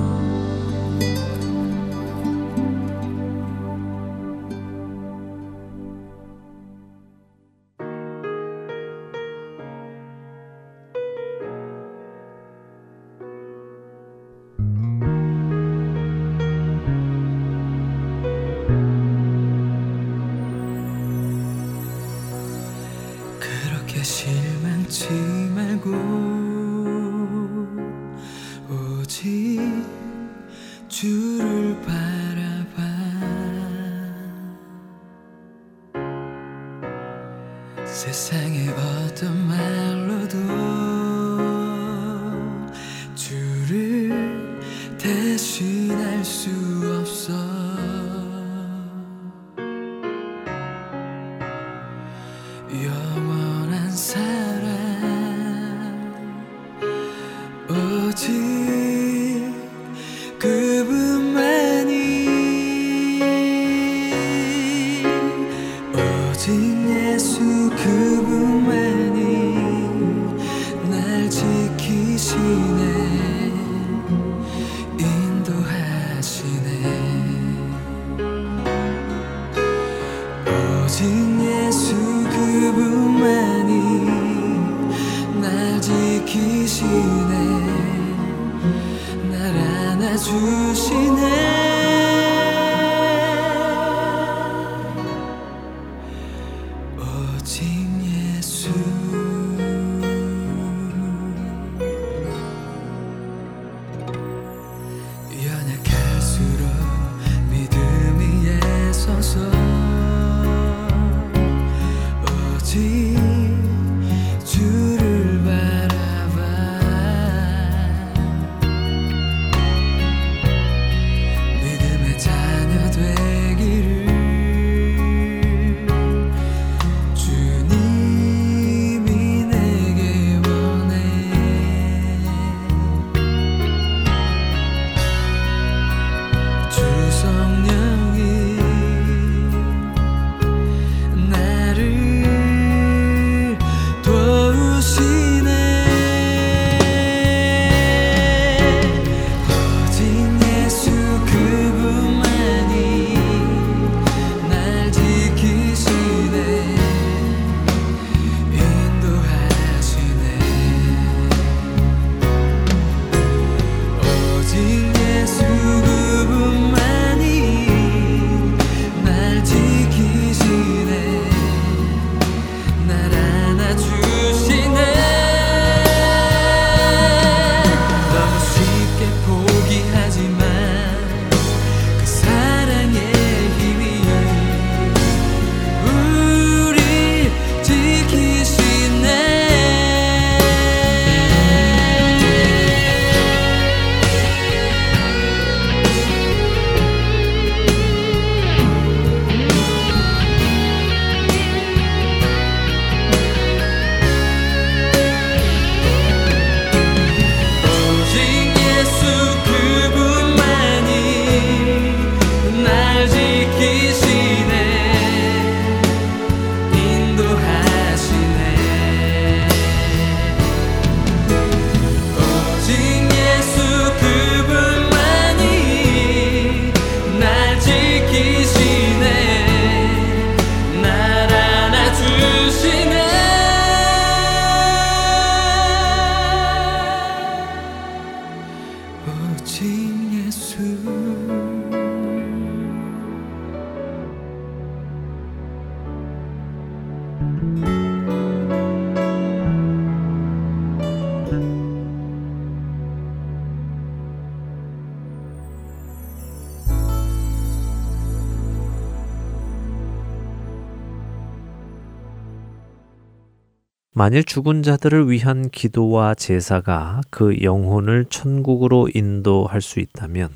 만일 264.03 264.25
죽은 264.25 264.65
자들을 264.65 265.13
위한 265.13 265.49
기도와 265.49 266.15
제사가 266.15 267.03
그 267.09 267.41
영혼을 267.41 268.05
천국으로 268.07 268.89
인도할 268.93 269.61
수 269.61 269.79
있다면 269.79 270.31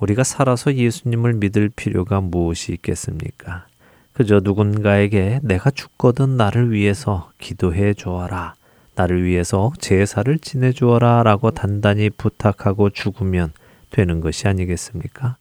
우리가 0.00 0.24
살아서 0.24 0.74
예수님을 0.74 1.34
믿을 1.34 1.68
필요가 1.68 2.20
무엇이 2.20 2.72
있겠습니까? 2.72 3.66
그저 4.12 4.40
누군가에게 4.42 5.38
내가 5.44 5.70
죽거든 5.70 6.36
나를 6.36 6.72
위해서 6.72 7.30
기도해 7.38 7.94
주어라. 7.94 8.54
나를 8.96 9.22
위해서 9.22 9.72
제사를 9.78 10.36
지내 10.40 10.72
주어라 10.72 11.22
라고 11.22 11.52
단단히 11.52 12.10
부탁하고 12.10 12.90
죽으면 12.90 13.52
되는 13.92 14.20
것이 14.20 14.48
아니겠습니까? 14.48 15.36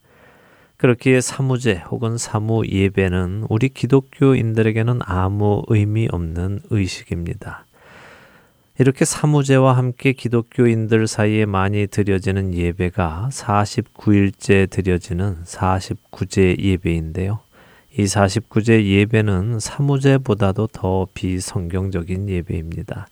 그렇기에 0.86 1.20
사무제 1.20 1.82
혹은 1.90 2.16
사무 2.16 2.64
예배는 2.68 3.48
우리 3.50 3.70
기독교인들에게는 3.70 5.00
아무 5.02 5.64
의미 5.68 6.08
없는 6.12 6.60
의식입니다. 6.70 7.66
이렇게 8.78 9.04
사무제와 9.04 9.76
함께 9.76 10.14
기독교인들 10.14 11.08
사이에 11.08 11.48
많이 11.48 11.88
드려지는 11.88 12.54
예배가 12.54 13.30
49일째 13.32 14.70
드려지는 14.70 15.38
49제 15.44 16.60
예배인데요. 16.60 17.40
이 17.98 18.04
49제 18.04 18.86
예배는 18.86 19.60
사무제보다도 19.60 20.68
더 20.68 21.08
비성경적인 21.16 22.30
예배입니다. 22.30 23.08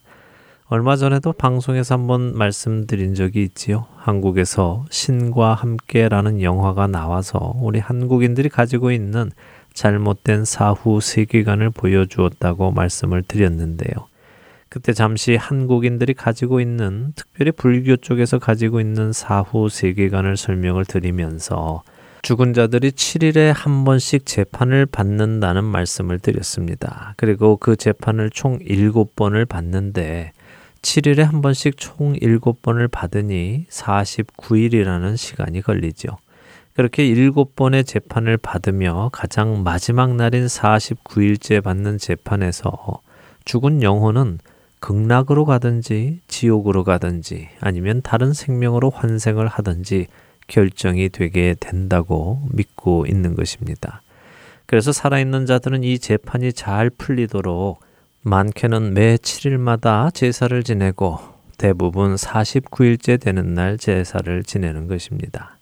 얼마 0.73 0.95
전에도 0.95 1.33
방송에서 1.33 1.93
한번 1.93 2.35
말씀드린 2.35 3.13
적이 3.13 3.43
있지요. 3.43 3.85
한국에서 3.95 4.85
신과 4.89 5.53
함께라는 5.53 6.41
영화가 6.41 6.87
나와서 6.87 7.53
우리 7.57 7.77
한국인들이 7.77 8.49
가지고 8.49 8.91
있는 8.91 9.29
잘못된 9.75 10.45
사후 10.45 10.99
세계관을 10.99 11.69
보여주었다고 11.69 12.71
말씀을 12.71 13.21
드렸는데요. 13.21 14.07
그때 14.67 14.93
잠시 14.93 15.35
한국인들이 15.35 16.15
가지고 16.15 16.59
있는 16.59 17.13
특별히 17.15 17.51
불교 17.51 17.95
쪽에서 17.95 18.39
가지고 18.39 18.81
있는 18.81 19.13
사후 19.13 19.69
세계관을 19.69 20.37
설명을 20.37 20.85
드리면서 20.85 21.83
죽은 22.23 22.53
자들이 22.53 22.93
7일에 22.93 23.53
한 23.55 23.83
번씩 23.83 24.25
재판을 24.25 24.87
받는다는 24.87 25.65
말씀을 25.65 26.17
드렸습니다. 26.17 27.13
그리고 27.15 27.57
그 27.57 27.75
재판을 27.75 28.31
총 28.31 28.57
7번을 28.57 29.47
받는데 29.47 30.31
7일에 30.83 31.23
한 31.23 31.41
번씩 31.41 31.77
총 31.77 32.13
7번을 32.13 32.91
받으니 32.91 33.65
49일이라는 33.69 35.17
시간이 35.17 35.61
걸리죠. 35.61 36.17
그렇게 36.75 37.05
7번의 37.05 37.87
재판을 37.87 38.37
받으며 38.37 39.09
가장 39.13 39.63
마지막 39.63 40.15
날인 40.15 40.45
49일째 40.45 41.63
받는 41.63 41.97
재판에서 41.97 42.99
죽은 43.45 43.81
영혼은 43.81 44.39
극락으로 44.79 45.45
가든지 45.45 46.19
지옥으로 46.27 46.83
가든지 46.83 47.47
아니면 47.61 48.01
다른 48.01 48.33
생명으로 48.33 48.89
환생을 48.89 49.47
하든지 49.47 50.07
결정이 50.47 51.09
되게 51.09 51.55
된다고 51.57 52.41
믿고 52.51 53.05
있는 53.05 53.35
것입니다. 53.35 54.01
그래서 54.65 54.91
살아있는 54.91 55.45
자들은 55.45 55.83
이 55.83 55.99
재판이 55.99 56.51
잘 56.51 56.89
풀리도록 56.89 57.79
많게는 58.25 58.93
매 58.93 59.17
7일마다 59.17 60.13
제사를 60.13 60.63
지내고 60.63 61.19
대부분 61.57 62.15
49일째 62.15 63.19
되는 63.19 63.53
날 63.53 63.77
제사를 63.77 64.43
지내는 64.43 64.87
것입니다. 64.87 65.57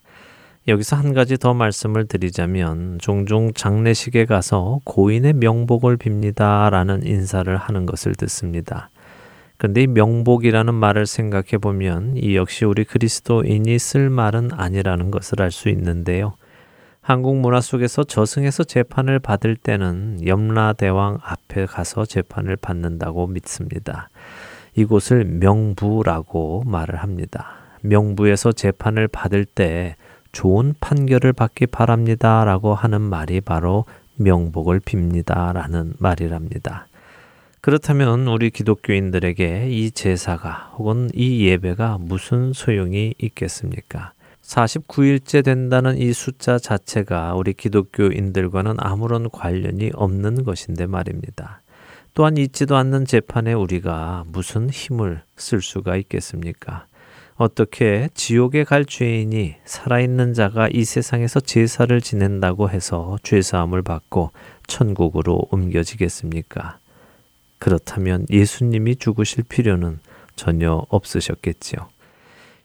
여기서 0.68 0.96
한 0.96 1.16
가지 1.16 1.38
더 1.38 1.56
말씀을 1.56 2.06
드리자면 2.06 3.00
종종 3.02 3.52
장례식에 3.52 4.26
가서 4.26 4.80
고인의 4.84 5.34
명복을 5.34 5.98
빕니다 5.98 6.70
라는 6.70 7.04
인사를 7.04 7.58
하는 7.58 7.88
것을 7.88 8.14
듣습니다. 8.14 8.92
근데 9.58 9.82
이 9.82 9.88
명복이라는 9.88 10.72
말을 10.72 11.08
생각해 11.08 11.58
보면 11.60 12.14
이 12.18 12.36
역시 12.36 12.66
우리 12.66 12.84
그리스도인이 12.84 13.80
쓸 13.80 14.12
말은 14.12 14.52
아니라는 14.54 15.10
것을 15.10 15.42
알 15.42 15.50
수 15.50 15.68
있는데요. 15.70 16.36
한국 17.04 17.38
문화 17.38 17.62
속에서 17.62 18.04
저승에서 18.04 18.64
재판을 18.64 19.18
받을 19.18 19.56
때는 19.56 20.20
염라대왕 20.26 21.18
앞에 21.24 21.66
가서 21.66 22.06
재판을 22.06 22.56
받는다고 22.56 23.26
믿습니다. 23.26 24.10
이곳을 24.76 25.26
명부라고 25.26 26.64
말을 26.68 26.98
합니다. 26.98 27.54
명부에서 27.82 28.52
재판을 28.52 29.08
받을 29.08 29.46
때 29.46 29.96
좋은 30.32 30.76
판결을 30.80 31.34
받기 31.34 31.68
바랍니다. 31.68 32.46
라고 32.46 32.76
하는 32.76 33.02
말이 33.02 33.42
바로 33.42 33.86
명복을 34.18 34.80
빕니다. 34.82 35.54
라는 35.54 35.94
말이랍니다. 35.98 36.86
그렇다면 37.62 38.28
우리 38.28 38.52
기독교인들에게 38.52 39.70
이 39.72 39.90
제사가 39.90 40.74
혹은 40.78 41.10
이 41.16 41.48
예배가 41.48 41.98
무슨 42.00 42.54
소용이 42.54 43.16
있겠습니까? 43.18 44.14
49일째 44.44 45.44
된다는 45.44 45.98
이 45.98 46.14
숫자 46.14 46.58
자체가 46.58 47.36
우리 47.36 47.54
기독교인들과는 47.54 48.76
아무런 48.78 49.30
관련이 49.30 49.92
없는 49.94 50.44
것인데 50.44 50.88
말입니다. 50.88 51.62
또한 52.14 52.38
있지도 52.38 52.76
않는 52.76 53.06
재판에 53.06 53.54
우리가 53.54 54.26
무슨 54.28 54.70
힘을 54.70 55.22
쓸 55.38 55.62
수가 55.62 55.96
있겠습니까? 55.96 56.86
어떻게 57.38 58.10
지옥에 58.14 58.64
갈 58.64 58.86
죄인이 58.86 59.56
살아있는 59.66 60.34
자가 60.34 60.68
이 60.72 60.84
세상에서 60.84 61.40
제사를 61.40 62.00
지낸다고 62.00 62.70
해서 62.70 63.18
죄사함을 63.24 63.82
받고 63.82 64.32
천국으로 64.68 65.48
옮겨지겠습니까? 65.50 66.78
그렇다면 67.58 68.26
예수님이 68.30 68.98
죽으실 68.98 69.44
필요는 69.44 70.00
전혀 70.36 70.86
없으셨겠지요. 70.90 71.88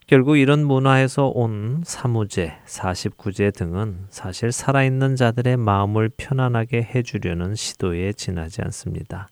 결국 0.07 0.37
이런 0.37 0.65
문화에서 0.65 1.27
온 1.27 1.83
사무제, 1.85 2.53
49제 2.65 3.53
등은 3.53 4.05
사실 4.09 4.53
살아있는 4.53 5.17
자들의 5.17 5.57
마음을 5.57 6.09
편안하게 6.15 6.91
해주려는 6.95 7.55
시도에 7.55 8.13
지나지 8.13 8.61
않습니다. 8.61 9.27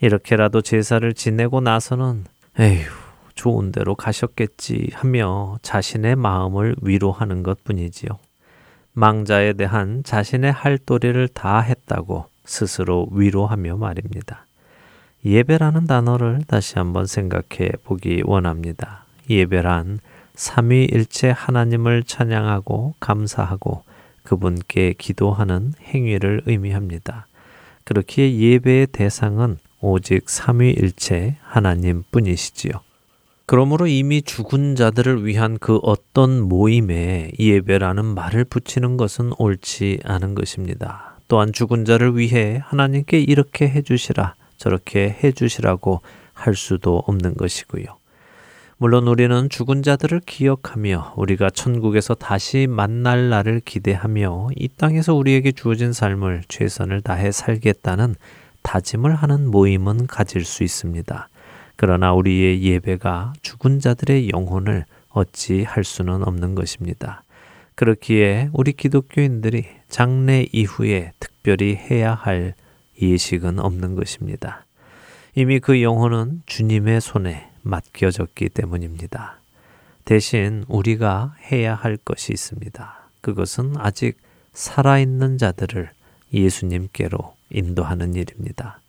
이렇게라도 0.00 0.60
제사를 0.60 1.14
지내고 1.14 1.60
나서는 1.60 2.24
에휴, 2.58 2.88
좋은 3.36 3.70
데로 3.70 3.94
가셨겠지 3.94 4.90
하며 4.92 5.58
자신의 5.62 6.16
마음을 6.16 6.74
위로하는 6.82 7.44
것 7.44 7.62
뿐이지요. 7.62 8.18
망자에 8.94 9.52
대한 9.52 10.02
자신의 10.02 10.50
할 10.50 10.78
도리를 10.78 11.28
다 11.28 11.60
했다고 11.60 12.26
스스로 12.44 13.06
위로하며 13.12 13.76
말입니다. 13.76 14.46
예배라는 15.24 15.86
단어를 15.86 16.40
다시 16.48 16.76
한번 16.76 17.06
생각해 17.06 17.70
보기 17.84 18.22
원합니다. 18.24 19.02
예배란 19.28 20.00
삼위일체 20.34 21.30
하나님을 21.30 22.04
찬양하고 22.04 22.94
감사하고 23.00 23.84
그분께 24.22 24.94
기도하는 24.96 25.74
행위를 25.82 26.42
의미합니다. 26.46 27.26
그렇기에 27.84 28.36
예배의 28.36 28.88
대상은 28.88 29.58
오직 29.80 30.30
삼위일체 30.30 31.36
하나님 31.42 32.04
뿐이시지요. 32.10 32.72
그러므로 33.46 33.86
이미 33.86 34.22
죽은 34.22 34.76
자들을 34.76 35.26
위한 35.26 35.58
그 35.58 35.76
어떤 35.82 36.40
모임에 36.40 37.32
예배라는 37.38 38.04
말을 38.04 38.44
붙이는 38.44 38.96
것은 38.96 39.32
옳지 39.36 40.00
않은 40.04 40.34
것입니다. 40.34 41.18
또한 41.28 41.52
죽은 41.52 41.84
자를 41.84 42.16
위해 42.16 42.62
하나님께 42.64 43.18
이렇게 43.20 43.68
해주시라, 43.68 44.34
저렇게 44.56 45.18
해주시라고 45.22 46.00
할 46.32 46.54
수도 46.54 47.02
없는 47.06 47.34
것이고요. 47.34 47.84
물론 48.78 49.06
우리는 49.06 49.48
죽은 49.48 49.82
자들을 49.82 50.20
기억하며 50.26 51.14
우리가 51.16 51.50
천국에서 51.50 52.14
다시 52.14 52.66
만날 52.68 53.28
날을 53.28 53.60
기대하며 53.64 54.48
이 54.56 54.68
땅에서 54.68 55.14
우리에게 55.14 55.52
주어진 55.52 55.92
삶을 55.92 56.42
최선을 56.48 57.02
다해 57.02 57.30
살겠다는 57.30 58.16
다짐을 58.62 59.14
하는 59.14 59.50
모임은 59.50 60.06
가질 60.06 60.44
수 60.44 60.64
있습니다. 60.64 61.28
그러나 61.76 62.12
우리의 62.12 62.62
예배가 62.62 63.34
죽은 63.42 63.80
자들의 63.80 64.30
영혼을 64.30 64.84
어찌 65.10 65.62
할 65.62 65.84
수는 65.84 66.26
없는 66.26 66.54
것입니다. 66.54 67.22
그렇기에 67.74 68.50
우리 68.52 68.72
기독교인들이 68.72 69.66
장례 69.88 70.46
이후에 70.52 71.12
특별히 71.20 71.74
해야 71.74 72.14
할 72.14 72.54
예식은 73.00 73.58
없는 73.58 73.94
것입니다. 73.94 74.64
이미 75.34 75.60
그 75.60 75.82
영혼은 75.82 76.42
주님의 76.46 77.00
손에 77.00 77.51
맡겨졌기 77.62 78.50
때문입니다. 78.50 79.38
대신 80.04 80.64
우리가 80.68 81.34
해야 81.50 81.74
할 81.74 81.96
것이 81.96 82.32
있습니다. 82.32 83.08
그것은 83.20 83.74
아직 83.78 84.18
살아있는 84.52 85.38
자들을 85.38 85.90
예수님께로 86.32 87.34
인도하는 87.50 88.14
일입니다. 88.14 88.80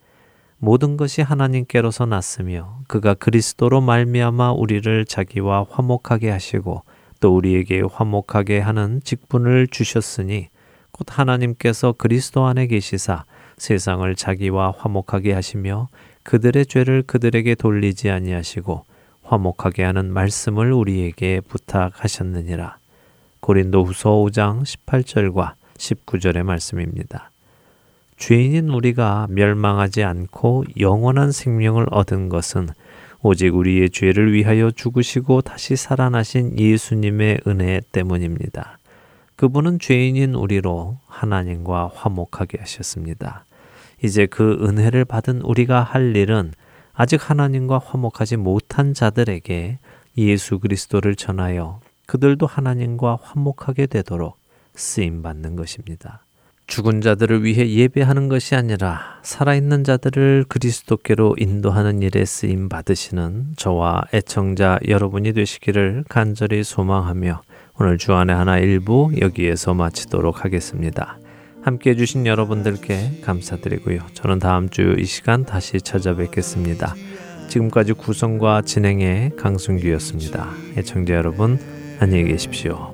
모든 0.57 0.95
것이 0.95 1.21
하나님께로서 1.21 2.05
났으며 2.05 2.80
그가 2.88 3.13
그리스도로 3.13 3.82
말미암아 3.82 4.53
우리를 4.53 5.05
자기와 5.05 5.65
화목하게 5.69 6.30
하시고 6.30 6.84
또 7.19 7.36
우리에게 7.36 7.82
화목하게 7.82 8.59
하는 8.59 9.01
직분을 9.03 9.67
주셨으니 9.67 10.47
곧 10.91 11.07
하나님께서 11.09 11.93
그리스도 11.97 12.45
안에 12.45 12.67
계시사 12.67 13.26
세상을 13.57 14.15
자기와 14.15 14.74
화목하게 14.78 15.34
하시며 15.34 15.89
그들의 16.24 16.65
죄를 16.65 17.03
그들에게 17.03 17.55
돌리지 17.55 18.09
아니하시고 18.09 18.86
화목하게 19.24 19.84
하는 19.84 20.11
말씀을 20.11 20.71
우리에게 20.71 21.41
부탁하셨느니라. 21.47 22.78
고린도 23.39 23.84
후서 23.84 24.11
5장 24.11 24.63
18절과 24.63 25.53
19절의 25.78 26.43
말씀입니다. 26.43 27.32
죄인인 28.17 28.69
우리가 28.69 29.28
멸망하지 29.30 30.03
않고 30.03 30.65
영원한 30.80 31.32
생명을 31.32 31.88
얻은 31.91 32.30
것은 32.30 32.69
오직 33.21 33.55
우리의 33.55 33.89
죄를 33.89 34.34
위하여 34.34 34.71
죽으시고 34.71 35.41
다시 35.41 35.76
살아나신 35.76 36.59
예수님의 36.59 37.41
은혜 37.47 37.82
때문입니다. 37.91 38.78
그분은 39.36 39.80
죄인인 39.80 40.36
우리로 40.36 40.97
하나님과 41.07 41.91
화목하게 41.95 42.59
하셨습니다. 42.59 43.45
이제 44.04 44.26
그 44.26 44.60
은혜를 44.62 45.06
받은 45.06 45.41
우리가 45.41 45.82
할 45.82 46.16
일은 46.16 46.51
아직 46.93 47.30
하나님과 47.30 47.80
화목하지 47.84 48.38
못한 48.38 48.93
자들에게 48.93 49.80
예수 50.18 50.60
그리스도를 50.60 51.16
전하여 51.16 51.80
그들도 52.06 52.45
하나님과 52.45 53.18
화목하게 53.22 53.88
되도록 53.88 54.38
쓰임 54.76 55.22
받는 55.24 55.56
것입니다. 55.56 56.22
죽은 56.68 57.01
자들을 57.01 57.43
위해 57.43 57.70
예배하는 57.70 58.30
것이 58.30 58.56
아니라 58.56 59.20
살아있는 59.24 59.84
자들을 59.84 60.45
그리스도께로 60.47 61.36
인도하는 61.38 62.01
일에 62.01 62.26
쓰임 62.26 62.70
받으시는 62.70 63.54
저와 63.58 64.04
애청자 64.14 64.80
여러분이 64.88 65.34
되시기를 65.34 66.06
간절히 66.10 66.64
소망하며 66.64 67.41
오늘 67.80 67.97
주안의 67.97 68.36
하나 68.36 68.60
일부 68.60 69.12
여기에서 69.20 69.74
마치도록 69.74 70.45
하겠습니다. 70.45 71.18
함께 71.64 71.91
해주신 71.91 72.26
여러분들께 72.26 73.22
감사드리고요. 73.22 73.99
저는 74.14 74.39
다음 74.39 74.70
주 74.70 74.95
이 74.99 75.05
시간 75.05 75.45
다시 75.45 75.80
찾아뵙겠습니다. 75.82 76.93
지금까지 77.47 77.93
구성과 77.93 78.64
진행의 78.64 79.36
강순규였습니다. 79.38 80.49
애청자 80.78 81.14
여러분, 81.14 81.57
안녕히 81.99 82.26
계십시오. 82.26 82.93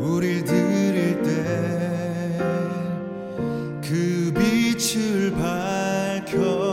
우릴 0.00 0.44
드릴 0.44 1.22
때 1.22 1.30
그 3.82 4.32
빛을 4.34 5.32
밝혀 5.32 6.69